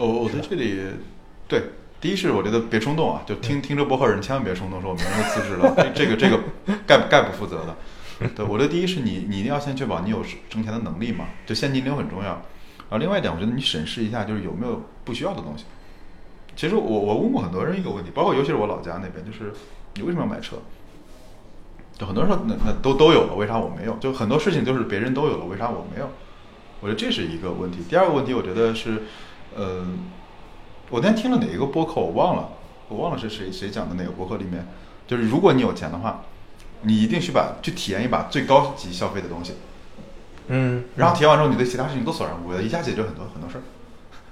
[0.07, 0.81] 我我在这里，
[1.47, 1.63] 对，
[2.01, 6.41] 第一是我觉得别冲动啊，就听听这播客人千万别冲动，说我明天就辞职了，这这个这个
[6.87, 7.77] 概概不负责的。
[8.35, 12.31] 对，我的第一是你你一定要先确保你有挣钱的能力嘛，就现金流很重要。
[12.89, 15.65] 然后另外一点，我觉得你审视一下，就是有没有不需要的东西。
[16.57, 19.53] 其实我我问过很多人一个问题，包括尤其是我老家那边，就是
[19.95, 20.57] 你为什么要买车？
[21.97, 23.95] 就很多人说那那都都有了，为啥我没有？
[24.01, 26.09] 就很多事情都是别人都有了，为啥我没有？
[26.81, 27.79] 我觉得这是一个问题。
[27.89, 29.03] 第二个问题，我觉得是，
[29.57, 29.87] 呃，
[30.91, 32.49] 我那天听了哪一个播客，我忘了，
[32.89, 34.67] 我忘了是谁谁讲的哪个播客里面，
[35.07, 36.23] 就是如果你有钱的话，
[36.83, 39.55] 你一定去把去体验一把最高级消费的东西，
[40.49, 43.63] 嗯，然后体验完之后，你对其他事情都索然无味，一下解决很多很多事儿。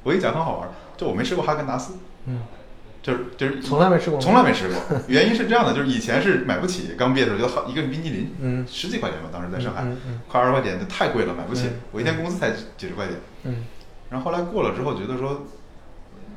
[0.02, 1.94] 我跟你讲很好玩儿，就我没吃过哈根达斯，
[2.26, 2.42] 嗯，
[3.02, 4.76] 就是就是从来没吃过从来没吃过。
[5.08, 9.84] 原因是这样的，就是以前是买不起，刚毕业的时候就好一个冰激凌，嗯十几块钱吧，当时在上海，
[10.28, 11.66] 快二十块钱，就太贵了，买不起。
[11.66, 13.64] 嗯我一天工资才几十块钱，嗯
[14.10, 15.42] 然后后来过了之后，觉得说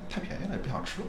[0.10, 1.08] 太便宜了，也不想吃了。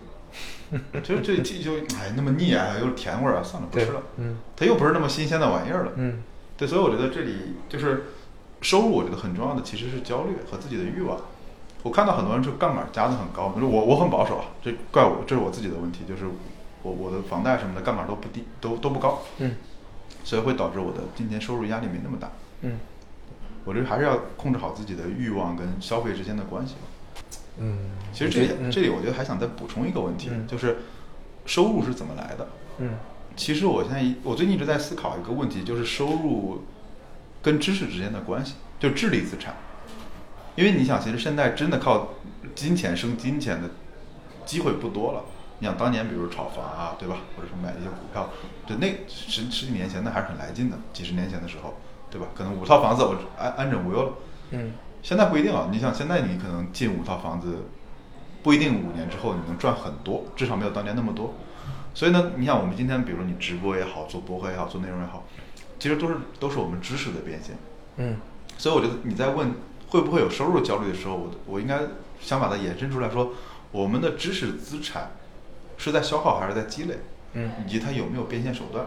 [1.03, 4.03] 就这这就哎那么腻啊，又是甜味儿啊，算了不吃了。
[4.17, 5.93] 嗯它又不是那么新鲜的玩意儿了。
[5.97, 6.23] 嗯
[6.57, 8.05] 对，所以我觉得这里就是
[8.61, 11.19] 收入，我觉得很重要的其实是焦虑和自己的欲望。
[11.83, 16.25] 我看到很多人就杠杆加的很高，我我很保守啊，这怪我，这是我自己的问题，就是
[16.83, 19.57] 我我的房贷什么的杠杆都不低，都都不高，嗯
[20.23, 22.31] 所以会导致我的今年收入压力没那么大。
[22.61, 22.79] 嗯
[23.65, 26.81] 我觉得还是要控制好自己的欲望跟消费之间的关系吧。
[27.59, 27.79] 嗯，
[28.13, 30.79] 其实这里嗯这里我觉得还想再补充一个问题，嗯就是
[31.47, 32.49] 收入是怎么来的？
[32.79, 32.95] 嗯
[33.37, 36.65] 其实我现在一我最近一直在思考一个问题，就是收入
[37.41, 39.55] 跟知识之间的关系，就智力资产。
[40.55, 42.09] 因为你想，其实现在真的靠
[42.55, 43.71] 金钱生金钱的
[44.45, 45.25] 机会不多了。
[45.61, 47.19] 你想当年，比如炒房啊，对吧？
[47.37, 48.29] 或者是买一些股票，
[48.67, 51.79] 就，那十十几年前那还是很来劲的，几十年前的时候，
[52.13, 52.29] 对吧？
[52.35, 54.13] 可能五套房子我安安枕无忧了。
[54.51, 57.65] 嗯现在不一定啊，你想现在你可能进五套房子，
[58.43, 61.35] 不一定五年之后你能赚很多，至少没有当年那么多。
[61.95, 65.25] 所以呢，你想我们今天，比如说你直播也好，做播客也好，做内容也好，
[65.79, 67.57] 其实都是都是我们知识的变现。
[67.97, 68.17] 嗯
[68.57, 69.55] 所以我觉得你在问
[69.89, 71.81] 会不会有收入焦虑的时候，我我应该
[72.21, 73.33] 想把它延伸出来说，
[73.73, 75.11] 我们的知识资产
[75.79, 76.99] 是在消耗还是在积累，
[77.33, 78.87] 嗯以及它有没有变现手段。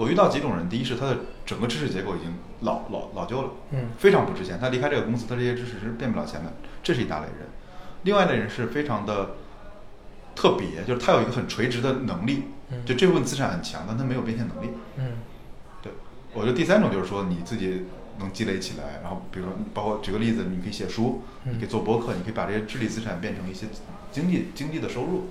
[0.00, 6.50] 我遇到几种人，第一是他的整个知识结构已经老老老旧了，嗯非常不值钱，他离开这个公司，他这些知识是变不了钱的，
[6.82, 7.46] 这是一大类人。
[8.04, 9.32] 另外一类人是非常的
[10.34, 12.44] 特别，就是他有一个很垂直的能力，
[12.86, 14.70] 就这部分资产很强，但他没有变现能力。
[14.96, 15.18] 嗯，
[15.82, 15.92] 对，
[16.32, 17.84] 我觉得第三种就是说你自己
[18.18, 23.66] 能积累起来，然后比如说包括举个例子，你可以写书，你可以做博客，你可以把这些智力资产变成一些
[24.10, 25.26] 经济经济的收入。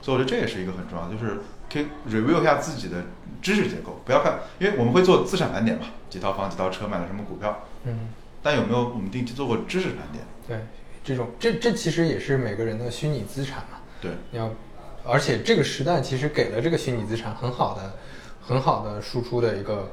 [0.00, 1.40] 所以我觉得这也是一个很重要，就是
[1.72, 3.04] 可以 review 一下自己的
[3.42, 7.58] 知识结构，不要看，因为我们会做资产盘点嘛，几套房、几套车，买了什么股票。
[7.84, 8.08] 嗯。
[8.44, 10.24] 但有没有我们定期做过知识盘点？
[10.48, 10.56] 对，
[11.04, 13.78] 这种这这其实也是每个人的虚拟资产嘛。
[14.00, 14.12] 对。
[14.30, 14.50] 你要，
[15.04, 17.92] 而且这个时代其实给了这个虚拟资产很好的、
[18.40, 19.90] 很好的输出的一个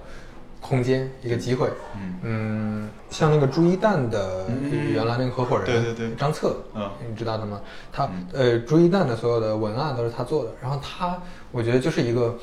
[0.61, 1.69] 空间、一个机会。
[1.95, 4.47] 嗯嗯，像那个朱一蛋的
[4.91, 7.61] 原来那个合伙人，对对对，张策，嗯，你知道的吗？
[7.91, 11.21] 他呃，朱一蛋的所有的文案都是他做的，然后他
[11.51, 12.37] 我觉得就是一个。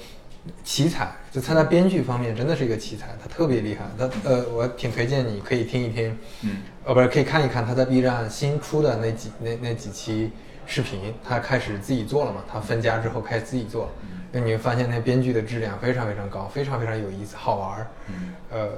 [0.64, 3.84] 奇才，就他在编剧方面真的是一个奇才，他特别厉害。
[3.98, 10.32] 他呃，我挺推荐你可以听一听，嗯，呃，不是可以看一看他在 B 站新出的那几那那几期
[10.66, 13.90] 视频，他开始自己做了嘛，他分家之后开始自己做，
[14.32, 17.86] 那你会发现那编剧的质量非常非常高，非常非常有意思，好玩儿。
[18.08, 18.68] 嗯，呃，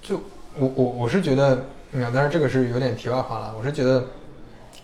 [0.00, 0.20] 就
[0.58, 4.06] 我我我是觉得，嗯，但是这个是有点题外话了，我是觉得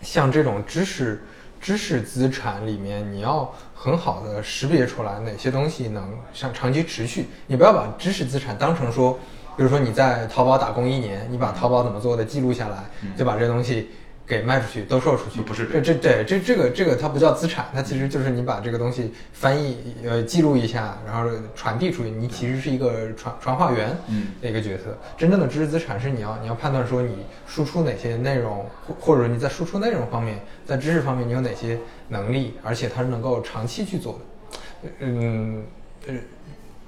[0.01, 1.21] 像这种知识。
[1.63, 3.49] 知识资产里面，你要
[3.83, 6.01] 很好的识别出来哪些东西能
[6.33, 7.27] 像长期持续。
[7.47, 9.19] 你不要把知识资产当成说，
[9.57, 12.85] 比如说你在淘宝打工一年，你把淘宝怎么做的记录下来，
[13.17, 13.89] 就把这东西。
[14.25, 23.95] 给卖出去，兜售出去，不是这这对这这个这个它不叫资产，它其实就是你把这个东西翻译呃记录一下，然后传递出去，你其实是一个传传话员
[24.41, 24.97] 的一个角色。
[25.17, 34.89] 真正的知识资产是你要你要判断说你输出哪些内容，或或者你在输出内容方面，在知识方面你有哪些能力，而且它是能够长期去做的。
[34.99, 35.63] 嗯
[36.07, 36.13] 呃。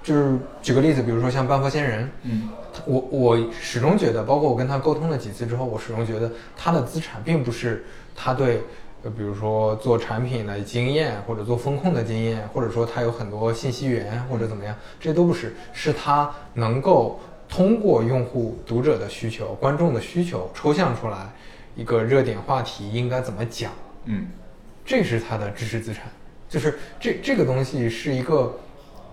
[0.05, 2.47] 就是举个例子，比如说像半佛仙人，嗯，
[2.85, 7.83] 我我始终觉得，包括我跟他沟通了几次之后，我始终觉得他的资产并不是
[8.15, 8.61] 他对，
[9.01, 21.33] 呃，比如说做产品的经验，或者做风控的经验，或者说他有很多信息源或者怎么样，这些都不是，是他能够通过用户、读者的需求、观众的需求，抽象出来
[21.75, 23.71] 一个热点话题应该怎么讲，
[24.03, 24.27] 嗯，
[24.85, 26.03] 这是他的知识资产，
[26.47, 28.55] 就是这这个东西是一个。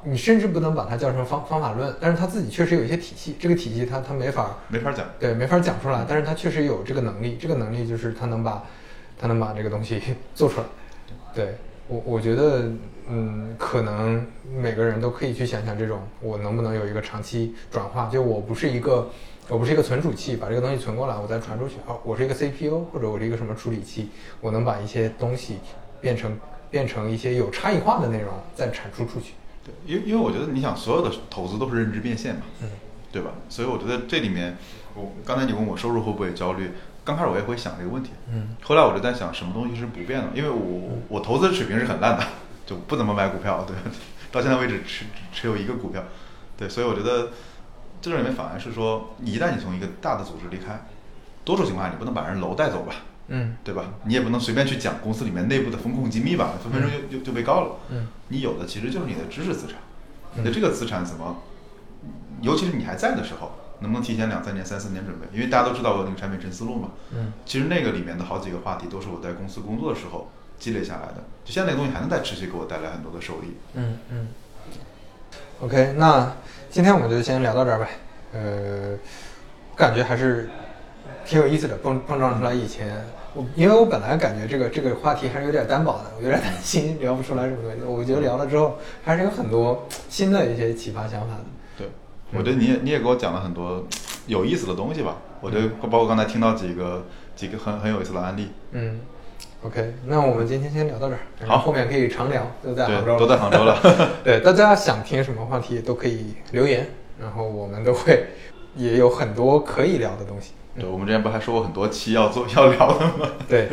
[0.05, 8.65] 你甚至不能把它叫成方方法论，但是它自己确实有一些体系，这个体系它它没法没法讲，对，没法讲出来，但是它确实有这个能力，这个能力就是它能把，
[9.19, 10.03] 它能把这个东西
[10.35, 10.67] 做出来。
[11.35, 11.55] 对
[11.89, 12.65] 我，我觉得，
[13.09, 14.27] 嗯，可能
[14.61, 18.09] 每个人都可以去想想这种，我能不能有一个长期转化？
[18.09, 19.09] 就我不是一个，
[19.49, 21.77] 我不是一个存储器，把这个东西存过来，我再传出去。
[21.87, 24.09] 哦，我是一个 CPU，或者我是一个什么处理器，
[24.41, 25.59] 我能把一些东西
[26.01, 26.37] 变成
[26.71, 29.35] 变成一些有差异化的内容，再产出出去。
[29.65, 32.69] 对，因为因为我觉得你想所有的投资都是认知变现嘛，嗯，
[33.13, 33.31] 对吧？
[33.49, 34.57] 所以我觉得这里面，
[34.95, 36.73] 我刚才你问我收入会不会焦虑，
[37.05, 42.25] 刚开始我也会想这个问题，嗯，后来我就在想什么东西是不变的，因为我我投资水平是很烂的，
[42.67, 43.77] 就不怎么买股票，对，
[44.33, 46.03] 到现在为止持持有一个股票，
[46.57, 47.31] 对，所以我觉得
[48.01, 50.87] 这里面反而是说，你一旦你从一个大的组织离开，
[51.45, 52.95] 多数情况下你不能把人楼带走吧。
[53.35, 53.95] 嗯，对吧？
[54.05, 57.77] 你也不能随便去讲公司里面内部的风控机密吧，分分钟就就就被告了。
[57.89, 59.77] 嗯，你有的其实就是你的知识资产，
[60.35, 61.43] 你的这个资产怎么，
[62.43, 65.27] 尤其是你还在的时候，能不能提前两三年、三四年准备？
[65.33, 66.91] 因为大家都知道我那个产品陈思路嘛。
[67.11, 73.57] 嗯，其实那个里面的好几个话题都是我在公司工作的时候积累下来的，就现在那个东西还能再持续给我带来很多的收益。
[73.73, 74.29] 嗯嗯。
[75.61, 76.31] OK，那
[76.71, 77.89] 今天我们就先聊到这儿呗。
[78.35, 78.95] 呃，
[79.75, 80.51] 感觉还是。
[81.25, 83.01] 挺有意思的，碰碰撞出来以前，
[83.35, 87.81] 我因为我本来感觉这个这个话题还是有点单薄的，我有点担心聊不出来什么东西。
[87.85, 91.45] 我觉得聊了之后，还是有很多新的一些启发想法的。
[91.79, 91.89] 对，
[92.33, 93.87] 我觉得你也你也给我讲了很多
[94.27, 95.17] 有意思的东西吧。
[95.41, 97.05] 我觉得包括刚才听到几个
[97.35, 98.51] 几个很很有意思的案例。
[98.73, 99.01] 嗯
[99.65, 101.21] ，OK，那我们今天先聊到这儿。
[101.47, 103.19] 好，后面可以常聊，都在杭州。
[103.19, 103.79] 都在杭州了。
[104.23, 106.87] 对，大家想听什么话题都可以留言，
[107.19, 108.27] 然后我们都会
[108.77, 110.53] 也有很多可以聊的东西。
[110.75, 113.29] 对，我们之前不还说过很多期要做要聊的吗？
[113.47, 113.69] 对，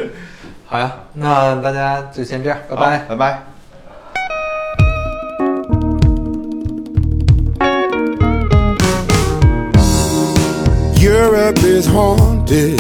[0.66, 3.44] 好呀，那大家就先这样，拜拜，拜拜。
[11.02, 12.78] Europe is haunted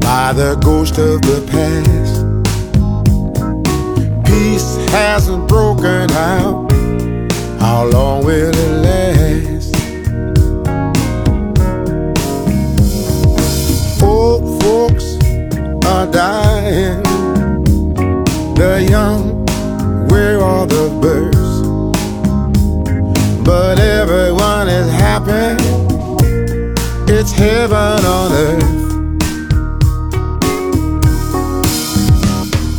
[0.00, 2.26] by the ghost of the past.
[4.26, 6.70] Peace hasn't broken out.
[7.58, 8.99] How long will it last?
[16.00, 17.02] are dying.
[18.54, 19.44] The young,
[20.08, 21.50] where are the birds.
[23.44, 25.62] But everyone is happy.
[27.12, 28.80] It's heaven on earth.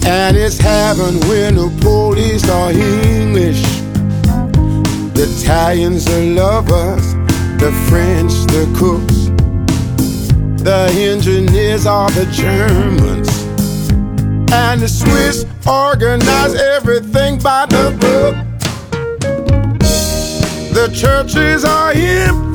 [0.06, 3.62] And it's heaven when the police are English.
[5.14, 7.14] The Italians, the lovers,
[7.62, 9.22] the French, the cooks,
[10.64, 13.11] the engineers are the Germans.
[14.54, 18.36] And the Swiss organize everything by the book.
[20.74, 22.54] The churches are in